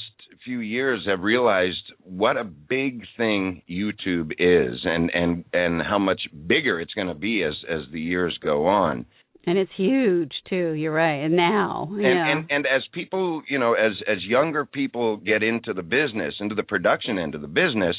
few 0.45 0.59
years 0.59 1.03
have 1.05 1.21
realized 1.21 1.93
what 2.03 2.37
a 2.37 2.43
big 2.43 3.03
thing 3.17 3.61
YouTube 3.69 4.31
is 4.39 4.79
and 4.83 5.11
and 5.13 5.45
and 5.53 5.81
how 5.81 5.99
much 5.99 6.21
bigger 6.47 6.79
it's 6.79 6.93
going 6.93 7.07
to 7.07 7.13
be 7.13 7.43
as 7.43 7.53
as 7.69 7.81
the 7.91 7.99
years 7.99 8.37
go 8.41 8.65
on. 8.67 9.05
And 9.45 9.57
it's 9.57 9.71
huge 9.75 10.31
too. 10.49 10.73
You're 10.73 10.93
right. 10.93 11.23
And 11.23 11.35
now, 11.35 11.89
And, 11.91 12.01
yeah, 12.01 12.31
and 12.31 12.45
and 12.51 12.65
as 12.67 12.83
people, 12.93 13.41
you 13.49 13.57
know, 13.59 13.73
as 13.73 13.93
as 14.07 14.23
younger 14.23 14.65
people 14.65 15.17
get 15.17 15.41
into 15.43 15.73
the 15.73 15.81
business, 15.83 16.35
into 16.39 16.55
the 16.55 16.63
production 16.63 17.17
end 17.17 17.33
of 17.35 17.41
the 17.41 17.47
business, 17.47 17.95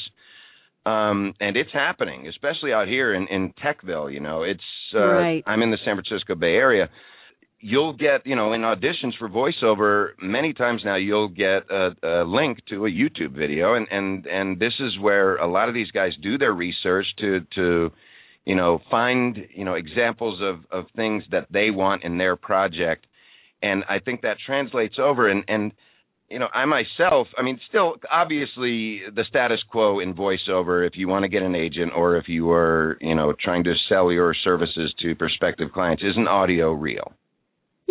um, 0.85 1.33
and 1.39 1.57
it's 1.57 1.71
happening, 1.73 2.27
especially 2.27 2.71
out 2.73 2.87
here 2.87 3.13
in 3.13 3.27
in 3.27 3.53
Techville. 3.63 4.11
You 4.11 4.21
know, 4.21 4.43
it's 4.43 4.61
uh, 4.95 4.99
Right. 4.99 5.43
I'm 5.45 5.61
in 5.61 5.71
the 5.71 5.77
San 5.85 5.95
Francisco 5.95 6.35
Bay 6.35 6.55
Area. 6.55 6.89
You'll 7.65 7.93
get, 7.93 8.25
you 8.25 8.35
know, 8.35 8.51
in 8.51 8.61
auditions 8.61 9.13
for 9.17 9.29
voiceover, 9.29 10.09
many 10.21 10.51
times 10.51 10.81
now 10.83 10.97
you'll 10.97 11.29
get 11.29 11.63
a, 11.71 11.91
a 12.03 12.23
link 12.25 12.59
to 12.67 12.85
a 12.85 12.89
YouTube 12.89 13.37
video, 13.37 13.75
and 13.75 13.87
and 13.89 14.25
and 14.25 14.59
this 14.59 14.73
is 14.81 14.99
where 14.99 15.37
a 15.37 15.49
lot 15.49 15.69
of 15.69 15.73
these 15.73 15.89
guys 15.91 16.11
do 16.21 16.37
their 16.37 16.51
research 16.51 17.05
to 17.19 17.39
to 17.55 17.91
you 18.43 18.55
know 18.55 18.81
find 18.91 19.37
you 19.55 19.63
know 19.63 19.75
examples 19.75 20.41
of 20.41 20.65
of 20.77 20.87
things 20.97 21.23
that 21.31 21.47
they 21.51 21.69
want 21.69 22.03
in 22.03 22.17
their 22.17 22.35
project. 22.35 23.07
And 23.61 23.85
i 23.87 23.99
think 23.99 24.23
that 24.23 24.37
translates 24.45 24.95
over. 24.99 25.29
And 25.29 25.45
and 25.47 25.71
you 26.29 26.39
know 26.39 26.47
i 26.53 26.65
myself 26.65 27.27
i 27.37 27.43
mean 27.43 27.59
still 27.69 27.95
obviously 28.11 29.01
the 29.15 29.23
status 29.29 29.61
quo 29.69 29.99
in 29.99 30.13
voiceover 30.13 30.85
if 30.85 30.93
you 30.95 31.07
want 31.07 31.23
to 31.23 31.29
get 31.29 31.43
an 31.43 31.55
agent 31.55 31.91
or 31.95 32.17
if 32.17 32.27
you 32.27 32.49
are 32.51 32.97
you 33.01 33.15
know 33.15 33.33
trying 33.39 33.63
to 33.63 33.73
sell 33.87 34.11
your 34.11 34.33
services 34.43 34.93
to 34.99 35.15
prospective 35.15 35.71
clients 35.71 36.01
is 36.03 36.17
an 36.17 36.27
audio 36.27 36.71
reel 36.71 37.13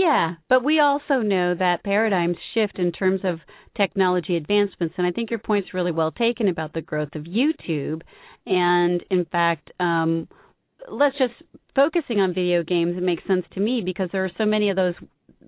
Yeah, 0.03 0.35
but 0.49 0.65
we 0.65 0.81
also 0.81 1.21
know 1.23 1.55
that 1.55 1.85
paradigms 1.85 2.37
shift 2.55 2.79
in 2.79 2.91
terms 2.91 3.21
of 3.25 3.39
technology 3.77 4.37
advancements, 4.37 4.95
and 4.99 5.07
I 5.07 5.13
think 5.13 5.31
your 5.31 5.39
point's 5.39 5.73
really 5.73 5.93
well 5.93 6.11
taken 6.11 6.49
about 6.49 6.73
the 6.73 6.83
growth 6.83 7.15
of 7.15 7.23
YouTube. 7.23 8.03
And 8.45 9.03
in 9.11 9.25
fact, 9.27 9.71
um, 9.79 10.27
let's 10.91 11.17
just 11.19 11.35
focusing 11.77 12.19
on 12.19 12.35
video 12.35 12.65
games. 12.65 12.97
It 12.97 13.03
makes 13.03 13.25
sense 13.27 13.45
to 13.55 13.61
me 13.61 13.81
because 13.85 14.09
there 14.11 14.25
are 14.25 14.31
so 14.37 14.45
many 14.45 14.71
of 14.71 14.77
those 14.77 14.95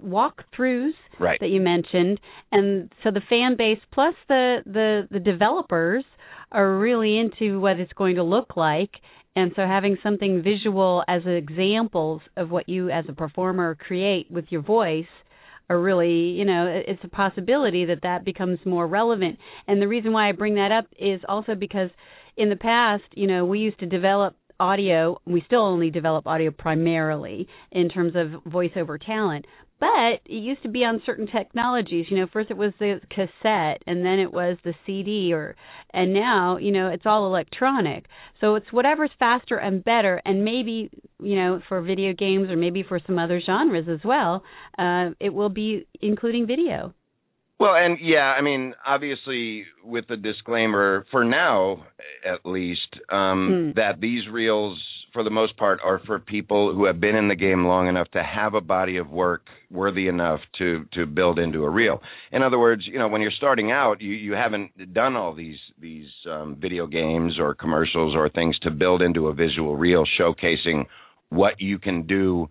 walkthroughs 0.04 0.92
Right. 1.18 1.38
that 1.40 1.48
you 1.48 1.60
mentioned, 1.60 2.20
and 2.52 2.92
so 3.02 3.10
the 3.10 3.22
fan 3.28 3.56
base 3.56 3.78
plus 3.92 4.14
the 4.28 4.62
the 4.66 5.08
the 5.10 5.20
developers 5.20 6.04
are 6.52 6.78
really 6.78 7.18
into 7.18 7.60
what 7.60 7.80
it's 7.80 7.92
going 7.94 8.16
to 8.16 8.22
look 8.22 8.56
like. 8.56 8.90
And 9.36 9.52
so 9.56 9.62
having 9.62 9.96
something 10.02 10.42
visual 10.42 11.02
as 11.08 11.22
examples 11.26 12.22
of 12.36 12.50
what 12.50 12.68
you 12.68 12.90
as 12.90 13.04
a 13.08 13.12
performer 13.12 13.74
create 13.74 14.30
with 14.30 14.44
your 14.50 14.62
voice 14.62 15.06
are 15.68 15.80
really, 15.80 16.10
you 16.10 16.44
know, 16.44 16.66
it's 16.86 17.02
a 17.04 17.08
possibility 17.08 17.86
that 17.86 18.02
that 18.02 18.24
becomes 18.24 18.58
more 18.64 18.86
relevant. 18.86 19.38
And 19.66 19.80
the 19.80 19.88
reason 19.88 20.12
why 20.12 20.28
I 20.28 20.32
bring 20.32 20.54
that 20.54 20.72
up 20.72 20.86
is 20.98 21.20
also 21.28 21.54
because 21.54 21.90
in 22.36 22.50
the 22.50 22.56
past, 22.56 23.04
you 23.12 23.26
know, 23.26 23.44
we 23.44 23.60
used 23.60 23.80
to 23.80 23.86
develop 23.86 24.36
audio, 24.60 25.20
we 25.26 25.42
still 25.46 25.62
only 25.62 25.90
develop 25.90 26.26
audio 26.26 26.50
primarily 26.50 27.48
in 27.72 27.88
terms 27.88 28.12
of 28.14 28.42
voiceover 28.44 29.04
talent. 29.04 29.46
But 29.80 30.20
it 30.26 30.40
used 30.40 30.62
to 30.62 30.68
be 30.68 30.84
on 30.84 31.02
certain 31.04 31.26
technologies. 31.26 32.06
You 32.08 32.18
know, 32.18 32.26
first 32.32 32.50
it 32.50 32.56
was 32.56 32.72
the 32.78 33.00
cassette, 33.10 33.82
and 33.86 34.04
then 34.04 34.18
it 34.18 34.32
was 34.32 34.56
the 34.64 34.72
CD, 34.86 35.32
or 35.32 35.56
and 35.92 36.14
now 36.14 36.56
you 36.58 36.72
know 36.72 36.88
it's 36.88 37.04
all 37.06 37.26
electronic. 37.26 38.06
So 38.40 38.54
it's 38.54 38.72
whatever's 38.72 39.10
faster 39.18 39.56
and 39.56 39.84
better, 39.84 40.22
and 40.24 40.44
maybe 40.44 40.90
you 41.20 41.36
know 41.36 41.60
for 41.68 41.82
video 41.82 42.12
games 42.14 42.50
or 42.50 42.56
maybe 42.56 42.82
for 42.82 43.00
some 43.06 43.18
other 43.18 43.40
genres 43.44 43.88
as 43.88 44.00
well, 44.04 44.42
uh, 44.78 45.10
it 45.20 45.34
will 45.34 45.50
be 45.50 45.86
including 46.00 46.46
video. 46.46 46.94
Well, 47.60 47.74
and 47.76 47.98
yeah, 48.00 48.34
I 48.36 48.42
mean, 48.42 48.74
obviously, 48.84 49.64
with 49.84 50.06
the 50.08 50.16
disclaimer 50.16 51.06
for 51.10 51.24
now, 51.24 51.86
at 52.24 52.44
least, 52.44 52.88
um, 53.10 53.72
Mm. 53.72 53.74
that 53.76 54.00
these 54.00 54.26
reels, 54.28 54.76
for 55.14 55.24
the 55.24 55.30
most 55.30 55.56
part, 55.56 55.78
are 55.82 56.00
for 56.04 56.18
people 56.18 56.74
who 56.74 56.84
have 56.84 57.00
been 57.00 57.14
in 57.14 57.28
the 57.28 57.34
game 57.34 57.64
long 57.64 57.88
enough 57.88 58.10
to 58.10 58.22
have 58.22 58.52
a 58.52 58.60
body 58.60 58.98
of 58.98 59.08
work 59.08 59.46
worthy 59.70 60.08
enough 60.08 60.40
to 60.58 60.84
to 60.92 61.06
build 61.06 61.38
into 61.38 61.64
a 61.64 61.70
reel. 61.70 62.02
In 62.32 62.42
other 62.42 62.58
words, 62.58 62.82
you 62.86 62.98
know, 62.98 63.08
when 63.08 63.22
you're 63.22 63.30
starting 63.30 63.72
out, 63.72 64.02
you 64.02 64.12
you 64.12 64.32
haven't 64.32 64.92
done 64.92 65.16
all 65.16 65.34
these 65.34 65.58
these 65.80 66.08
um, 66.30 66.58
video 66.60 66.86
games 66.86 67.38
or 67.38 67.54
commercials 67.54 68.14
or 68.14 68.28
things 68.28 68.58
to 68.58 68.70
build 68.70 69.00
into 69.00 69.28
a 69.28 69.32
visual 69.32 69.76
reel 69.76 70.04
showcasing 70.20 70.84
what 71.30 71.60
you 71.60 71.78
can 71.78 72.06
do, 72.06 72.48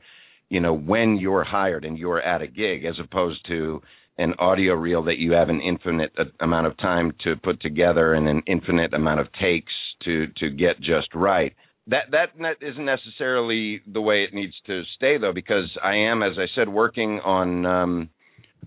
you 0.50 0.60
know, 0.60 0.74
when 0.74 1.18
you're 1.18 1.44
hired 1.44 1.86
and 1.86 1.98
you're 1.98 2.22
at 2.22 2.42
a 2.42 2.48
gig, 2.48 2.86
as 2.86 2.96
opposed 3.04 3.46
to 3.48 3.82
an 4.18 4.34
audio 4.40 4.74
reel 4.74 5.04
that 5.04 5.18
you 5.18 5.34
have 5.34 5.50
an 5.50 5.62
infinite 5.62 6.12
uh, 6.18 6.26
amount 6.40 6.68
of 6.68 6.78
time 6.78 7.12
to 7.24 7.36
put 7.36 7.62
together 7.62 8.14
and 8.14 8.28
an 8.28 8.42
infinite 8.48 8.94
amount 8.94 9.20
of 9.20 9.28
takes 9.34 9.72
to 10.06 10.28
to 10.38 10.50
get 10.50 10.80
just 10.80 11.14
right. 11.14 11.54
That 11.88 12.12
that 12.12 12.56
isn't 12.62 12.86
necessarily 12.86 13.82
the 13.86 14.02
way 14.02 14.24
it 14.24 14.34
needs 14.34 14.54
to 14.68 14.84
stay 14.96 15.18
though, 15.18 15.34
because 15.34 15.70
I 15.84 15.96
am, 15.96 16.24
as 16.24 16.34
I 16.38 16.46
said, 16.56 16.70
working 16.70 17.20
on 17.20 17.66
um, 17.66 18.10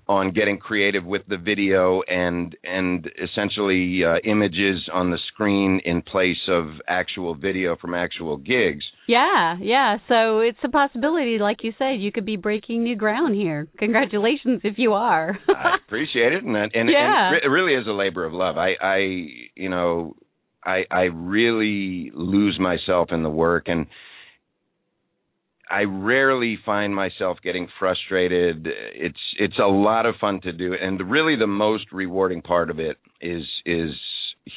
on 0.09 0.33
getting 0.33 0.59
creative 0.59 1.05
with 1.05 1.22
the 1.29 1.37
video 1.37 2.02
and 2.02 2.55
and 2.62 3.11
essentially 3.22 4.02
uh, 4.05 4.16
images 4.24 4.88
on 4.92 5.11
the 5.11 5.18
screen 5.33 5.81
in 5.85 6.02
place 6.02 6.37
of 6.48 6.66
actual 6.87 7.35
video 7.35 7.76
from 7.76 7.94
actual 7.94 8.37
gigs. 8.37 8.85
Yeah, 9.09 9.57
yeah. 9.61 9.96
So 10.09 10.40
it's 10.40 10.59
a 10.64 10.68
possibility, 10.68 11.38
like 11.38 11.59
you 11.62 11.72
said, 11.79 11.94
you 12.00 12.12
could 12.12 12.26
be 12.26 12.37
breaking 12.37 12.83
new 12.83 12.96
ground 12.96 13.35
here. 13.35 13.68
Congratulations 13.79 14.61
if 14.64 14.74
you 14.79 14.92
are. 14.92 15.38
I 15.48 15.76
appreciate 15.85 16.33
it, 16.33 16.44
and 16.44 16.57
and, 16.57 16.72
and 16.74 16.90
it 17.42 17.48
really 17.48 17.74
is 17.74 17.87
a 17.87 17.92
labor 17.92 18.24
of 18.24 18.33
love. 18.33 18.57
I, 18.59 18.74
I, 18.81 18.96
you 19.55 19.68
know, 19.68 20.16
I, 20.66 20.85
I 20.90 21.02
really 21.05 22.11
lose 22.12 22.59
myself 22.61 23.09
in 23.12 23.22
the 23.22 23.31
work, 23.31 23.68
and 23.68 23.87
I 25.70 25.83
rarely 25.83 26.59
find 26.66 26.94
myself 26.94 27.38
getting 27.42 27.68
frustrated. 27.79 28.66
It's 28.94 29.18
it's 29.38 29.59
a 29.59 29.66
lot 29.66 30.07
of 30.07 30.16
fun 30.20 30.40
to 30.42 30.52
do, 30.52 30.74
and 30.74 31.11
really 31.11 31.37
the 31.37 31.46
most 31.46 31.92
rewarding 31.92 32.42
part 32.42 32.70
of 32.70 32.79
it 32.79 32.98
is 33.20 33.44
is 33.64 33.90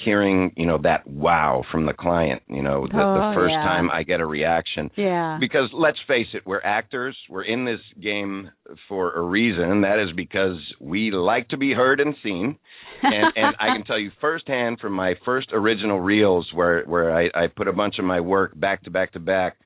hearing 0.06 0.54
you 0.56 0.66
know 0.68 0.78
that 0.84 1.08
wow 1.08 1.64
from 1.72 1.86
the 1.86 1.94
client. 1.94 2.42
You 2.48 2.62
know, 2.62 2.88
the, 2.88 2.98
Oh, 2.98 3.32
the 3.32 3.36
first 3.36 3.52
yeah. 3.52 3.64
time 3.64 3.90
I 3.92 4.04
get 4.04 4.20
a 4.20 4.26
reaction 4.26 4.92
yeah. 4.96 5.38
because 5.40 5.70
let's 5.74 5.98
face 6.08 6.28
it, 6.34 6.44
we're 6.46 6.62
actors. 6.62 7.18
We're 7.30 7.44
in 7.44 7.66
this 7.66 7.80
game 8.02 8.52
for 8.88 9.14
a 9.14 9.22
reason. 9.22 9.82
That 9.82 10.00
is 10.00 10.16
because 10.16 10.58
we 10.80 11.12
like 11.12 11.50
to 11.50 11.58
be 11.58 11.74
heard 11.74 12.00
and 12.00 12.16
seen. 12.24 12.58
And, 13.02 13.34
and 13.36 13.56
I 13.60 13.76
can 13.76 13.86
tell 13.86 14.00
you 14.00 14.12
firsthand 14.22 14.80
from 14.80 14.94
my 14.94 15.16
first 15.26 15.50
original 15.54 16.00
reels, 16.00 16.48
where 16.54 16.84
where 16.86 17.16
I, 17.16 17.26
I 17.34 17.48
put 17.48 17.68
a 17.68 17.74
bunch 17.74 17.96
of 17.98 18.06
my 18.06 18.20
work 18.20 18.60
back 18.60 18.84
to 18.84 18.92
back 18.92 19.14
to 19.14 19.20
back. 19.20 19.58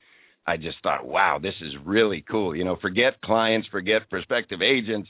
I 0.45 0.57
just 0.57 0.77
thought, 0.83 1.05
wow, 1.05 1.39
this 1.41 1.53
is 1.61 1.71
really 1.85 2.23
cool. 2.29 2.53
You 2.55 2.65
know, 2.65 2.77
forget 2.81 3.21
clients, 3.23 3.67
forget 3.71 4.09
prospective 4.09 4.61
agents. 4.61 5.07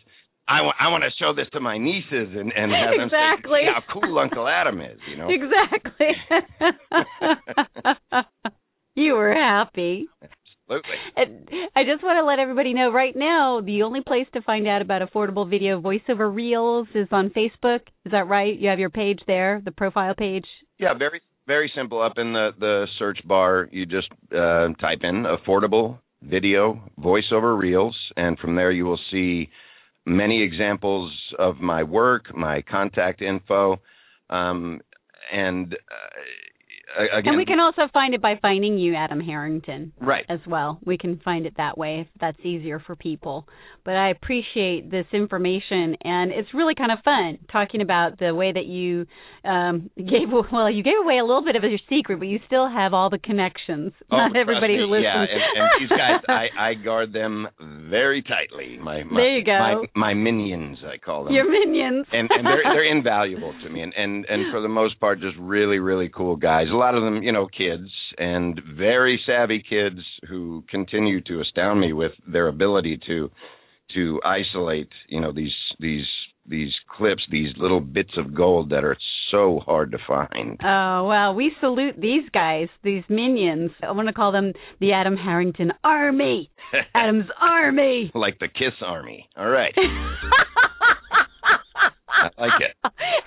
I 0.47 0.61
want 0.61 0.75
I 0.79 0.89
want 0.89 1.03
to 1.03 1.09
show 1.23 1.33
this 1.33 1.47
to 1.53 1.59
my 1.59 1.77
nieces 1.77 2.35
and 2.35 2.51
and 2.51 2.71
have 2.71 2.95
them 2.97 3.07
Exactly. 3.07 3.61
say, 3.63 3.67
see 3.67 3.73
how 3.73 3.83
cool 4.01 4.19
Uncle 4.19 4.47
Adam 4.47 4.81
is. 4.81 4.99
You 5.09 5.17
know, 5.17 5.29
Exactly. 5.29 6.11
you 8.95 9.13
were 9.13 9.33
happy. 9.33 10.07
absolutely. 10.21 10.95
And 11.15 11.49
I 11.75 11.83
just 11.83 12.03
want 12.03 12.17
to 12.21 12.25
let 12.25 12.39
everybody 12.39 12.73
know 12.73 12.91
right 12.91 13.15
now 13.15 13.61
the 13.65 13.83
only 13.83 14.01
place 14.01 14.27
to 14.33 14.41
find 14.41 14.67
out 14.67 14.81
about 14.81 15.01
affordable 15.01 15.49
video 15.49 15.79
voiceover 15.81 16.33
reels 16.33 16.87
is 16.93 17.07
on 17.11 17.29
Facebook. 17.29 17.79
Is 18.05 18.11
that 18.11 18.27
right? 18.27 18.57
You 18.57 18.69
have 18.69 18.79
your 18.79 18.89
page 18.89 19.19
there, 19.27 19.61
the 19.63 19.71
profile 19.71 20.13
page. 20.15 20.45
Yeah, 20.79 20.93
very 20.97 21.21
very 21.47 21.71
simple. 21.75 22.01
Up 22.01 22.13
in 22.17 22.33
the 22.33 22.49
the 22.59 22.87
search 22.99 23.19
bar, 23.25 23.69
you 23.71 23.85
just 23.85 24.07
uh, 24.31 24.67
type 24.79 24.99
in 25.03 25.23
affordable 25.25 25.99
video 26.21 26.81
voiceover 26.99 27.57
reels, 27.59 27.95
and 28.15 28.37
from 28.39 28.55
there 28.55 28.71
you 28.71 28.85
will 28.85 28.99
see 29.11 29.49
many 30.05 30.41
examples 30.43 31.11
of 31.39 31.59
my 31.59 31.83
work, 31.83 32.35
my 32.35 32.61
contact 32.61 33.21
info, 33.21 33.79
um, 34.29 34.81
and 35.31 35.73
uh, 35.73 35.77
again, 36.97 37.29
And 37.33 37.37
we 37.37 37.45
can 37.45 37.59
also 37.59 37.83
find 37.91 38.13
it 38.13 38.21
by 38.21 38.35
finding 38.41 38.77
you, 38.77 38.95
Adam 38.95 39.19
Harrington. 39.19 39.93
right. 39.99 40.25
as 40.29 40.39
well. 40.47 40.79
We 40.85 40.97
can 40.97 41.19
find 41.23 41.45
it 41.45 41.55
that 41.57 41.77
way 41.77 42.01
if 42.01 42.07
that's 42.19 42.39
easier 42.43 42.79
for 42.79 42.95
people. 42.95 43.47
But 43.85 43.95
I 43.95 44.11
appreciate 44.11 44.89
this 44.89 45.05
information, 45.11 45.97
and 46.03 46.31
it's 46.31 46.53
really 46.53 46.73
kind 46.75 46.91
of 46.91 46.99
fun 47.03 47.39
talking 47.51 47.81
about 47.81 48.17
the 48.19 48.33
way 48.33 48.51
that 48.51 48.65
you 48.65 49.05
um, 49.43 49.89
gave. 49.97 50.29
Well, 50.31 50.71
you 50.71 50.83
gave 50.83 50.99
away 51.03 51.17
a 51.17 51.25
little 51.25 51.43
bit 51.43 51.55
of 51.55 51.63
your 51.63 51.79
secret, 51.89 52.19
but 52.19 52.27
you 52.27 52.39
still 52.47 52.69
have 52.69 52.93
all 52.93 53.09
the 53.09 53.17
connections. 53.17 53.91
Oh, 54.11 54.17
Not 54.17 54.35
everybody 54.37 54.73
me, 54.73 54.79
who 54.79 54.85
listens. 54.85 55.03
Yeah, 55.03 55.21
and, 55.21 55.41
and 55.57 55.69
these 55.79 55.89
guys, 55.89 56.21
I, 56.27 56.71
I 56.71 56.73
guard 56.75 57.11
them 57.13 57.47
very 57.89 58.21
tightly. 58.23 58.77
My, 58.77 59.03
my 59.03 59.19
There 59.19 59.37
you 59.37 59.43
go. 59.43 59.59
My, 59.59 59.85
my 59.95 60.13
minions, 60.13 60.77
I 60.85 60.97
call 60.97 61.25
them. 61.25 61.33
Your 61.33 61.49
minions. 61.49 62.05
and 62.11 62.29
and 62.31 62.45
they're 62.45 62.63
they're 62.63 62.91
invaluable 62.97 63.53
to 63.63 63.69
me 63.69 63.81
and 63.81 63.93
and 63.95 64.25
and 64.25 64.51
for 64.51 64.61
the 64.61 64.67
most 64.67 64.99
part 64.99 65.19
just 65.19 65.35
really 65.39 65.79
really 65.79 66.09
cool 66.09 66.35
guys 66.35 66.67
a 66.71 66.75
lot 66.83 66.95
of 66.95 67.03
them 67.03 67.23
you 67.23 67.31
know 67.31 67.47
kids 67.47 67.89
and 68.17 68.59
very 68.77 69.19
savvy 69.25 69.63
kids 69.67 69.99
who 70.29 70.63
continue 70.69 71.21
to 71.21 71.39
astound 71.41 71.79
me 71.79 71.93
with 71.93 72.11
their 72.27 72.47
ability 72.47 72.99
to 73.07 73.29
to 73.93 74.19
isolate 74.25 74.89
you 75.07 75.19
know 75.21 75.31
these 75.31 75.53
these 75.79 76.05
these 76.45 76.73
clips 76.97 77.23
these 77.31 77.51
little 77.57 77.79
bits 77.79 78.13
of 78.17 78.35
gold 78.35 78.69
that 78.71 78.83
are 78.83 78.97
so 79.31 79.59
hard 79.65 79.91
to 79.91 79.97
find 80.07 80.59
Oh 80.63 81.07
well, 81.07 81.33
we 81.33 81.51
salute 81.59 81.95
these 81.99 82.29
guys, 82.33 82.67
these 82.83 83.03
minions. 83.09 83.71
I 83.81 83.91
want 83.91 84.07
to 84.09 84.13
call 84.13 84.31
them 84.31 84.53
the 84.79 84.91
Adam 84.93 85.15
Harrington 85.17 85.71
Army. 85.83 86.51
Adam's 86.93 87.29
Army. 87.41 88.11
like 88.13 88.37
the 88.39 88.47
kiss 88.47 88.77
army 88.85 89.29
all 89.37 89.49
right 89.49 89.73
I 92.23 92.29
like 92.37 92.61
it. 92.61 92.75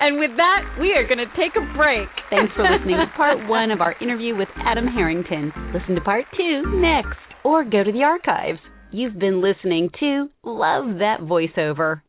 And 0.01 0.19
with 0.19 0.37
that, 0.37 0.77
we 0.81 0.93
are 0.93 1.07
going 1.07 1.19
to 1.19 1.37
take 1.37 1.57
a 1.57 1.77
break. 1.77 2.09
Thanks 2.31 2.53
for 2.55 2.63
listening 2.63 2.97
to 2.97 3.07
part 3.17 3.49
one 3.49 3.71
of 3.71 3.81
our 3.81 3.95
interview 4.01 4.37
with 4.37 4.49
Adam 4.57 4.87
Harrington. 4.87 5.53
Listen 5.73 5.95
to 5.95 6.01
part 6.01 6.25
two 6.37 6.63
next, 6.81 7.19
or 7.45 7.65
go 7.65 7.83
to 7.83 7.93
the 7.93 8.03
archives. 8.03 8.59
You've 8.91 9.19
been 9.19 9.43
listening 9.43 9.91
to 10.01 10.31
Love 10.45 10.99
That 10.99 11.21
Voiceover, 11.21 12.03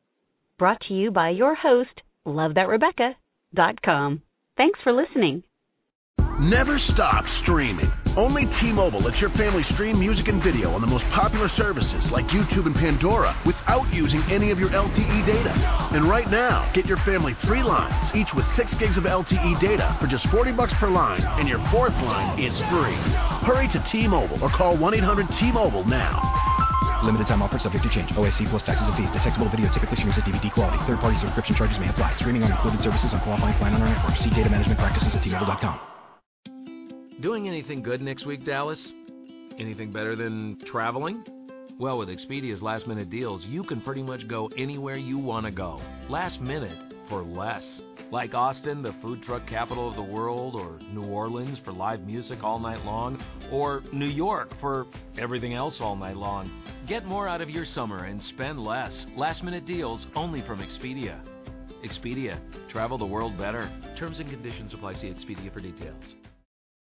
brought 0.59 0.81
to 0.87 0.93
you 0.93 1.11
by 1.11 1.29
your 1.29 1.55
host, 1.55 2.01
LoveThatRebecca.com. 2.27 4.21
Thanks 4.57 4.79
for 4.83 4.93
listening. 4.93 5.43
Never 6.39 6.77
stop 6.77 7.25
streaming. 7.41 7.91
Only 8.17 8.47
T-Mobile 8.47 9.01
lets 9.01 9.21
your 9.21 9.29
family 9.29 9.61
stream 9.61 9.99
music 9.99 10.27
and 10.27 10.41
video 10.41 10.71
on 10.71 10.81
the 10.81 10.87
most 10.87 11.05
popular 11.05 11.47
services 11.49 12.09
like 12.09 12.25
YouTube 12.29 12.65
and 12.65 12.75
Pandora 12.75 13.37
without 13.45 13.93
using 13.93 14.23
any 14.23 14.49
of 14.49 14.59
your 14.59 14.69
LTE 14.69 15.23
data. 15.23 15.51
And 15.93 16.09
right 16.09 16.27
now, 16.27 16.67
get 16.73 16.87
your 16.87 16.97
family 16.97 17.35
three 17.43 17.61
lines, 17.61 18.09
each 18.15 18.33
with 18.33 18.47
6 18.55 18.73
gigs 18.73 18.97
of 18.97 19.03
LTE 19.03 19.61
data 19.61 19.95
for 20.01 20.07
just 20.07 20.25
40 20.29 20.51
bucks 20.53 20.73
per 20.73 20.89
line, 20.89 21.21
and 21.37 21.47
your 21.47 21.59
fourth 21.69 21.93
line 22.01 22.39
is 22.39 22.57
free. 22.73 22.97
Hurry 23.45 23.67
to 23.67 23.85
T-Mobile 23.91 24.43
or 24.43 24.49
call 24.49 24.75
1-800-T-Mobile 24.75 25.85
now. 25.85 26.17
Limited 27.03 27.27
time 27.27 27.43
offer 27.43 27.59
subject 27.59 27.83
to 27.83 27.89
change. 27.91 28.09
OSC 28.09 28.49
plus 28.49 28.63
taxes 28.63 28.87
and 28.87 28.97
fees. 28.97 29.11
Detectable 29.11 29.47
video 29.47 29.71
typically 29.71 29.97
streams 29.97 30.17
at 30.17 30.23
DVD 30.23 30.51
quality. 30.51 30.83
Third 30.87 30.97
party 30.97 31.17
subscription 31.17 31.55
charges 31.55 31.77
may 31.77 31.89
apply. 31.89 32.15
Streaming 32.15 32.41
on 32.41 32.51
included 32.51 32.81
services 32.81 33.13
on 33.13 33.19
qualifying 33.19 33.53
plan 33.59 33.75
on 33.75 33.83
our 33.83 33.89
network. 33.89 34.17
See 34.17 34.31
data 34.31 34.49
management 34.49 34.79
practices 34.79 35.13
at 35.13 35.21
T-Mobile.com. 35.21 35.86
Doing 37.19 37.47
anything 37.47 37.81
good 37.81 37.99
next 37.99 38.27
week, 38.27 38.45
Dallas? 38.45 38.93
Anything 39.57 39.91
better 39.91 40.15
than 40.15 40.55
traveling? 40.65 41.25
Well, 41.79 41.97
with 41.97 42.09
Expedia's 42.09 42.61
last 42.61 42.85
minute 42.85 43.09
deals, 43.09 43.43
you 43.45 43.63
can 43.63 43.81
pretty 43.81 44.03
much 44.03 44.27
go 44.27 44.51
anywhere 44.55 44.97
you 44.97 45.17
want 45.17 45.47
to 45.47 45.51
go. 45.51 45.81
Last 46.09 46.39
minute 46.41 46.77
for 47.09 47.23
less. 47.23 47.81
Like 48.11 48.35
Austin, 48.35 48.83
the 48.83 48.93
food 49.01 49.23
truck 49.23 49.47
capital 49.47 49.89
of 49.89 49.95
the 49.95 50.03
world, 50.03 50.53
or 50.53 50.77
New 50.93 51.05
Orleans 51.05 51.57
for 51.65 51.71
live 51.71 52.05
music 52.05 52.43
all 52.43 52.59
night 52.59 52.85
long, 52.85 53.19
or 53.51 53.81
New 53.91 54.05
York 54.05 54.51
for 54.61 54.85
everything 55.17 55.55
else 55.55 55.81
all 55.81 55.95
night 55.95 56.17
long. 56.17 56.51
Get 56.85 57.03
more 57.03 57.27
out 57.27 57.41
of 57.41 57.49
your 57.49 57.65
summer 57.65 58.03
and 58.03 58.21
spend 58.21 58.63
less. 58.63 59.07
Last 59.15 59.43
minute 59.43 59.65
deals 59.65 60.05
only 60.15 60.43
from 60.43 60.59
Expedia. 60.59 61.19
Expedia. 61.83 62.37
Travel 62.69 62.99
the 62.99 63.05
world 63.05 63.39
better. 63.39 63.71
Terms 63.97 64.19
and 64.19 64.29
conditions 64.29 64.75
apply. 64.75 64.93
See 64.93 65.09
Expedia 65.09 65.51
for 65.51 65.61
details. 65.61 66.13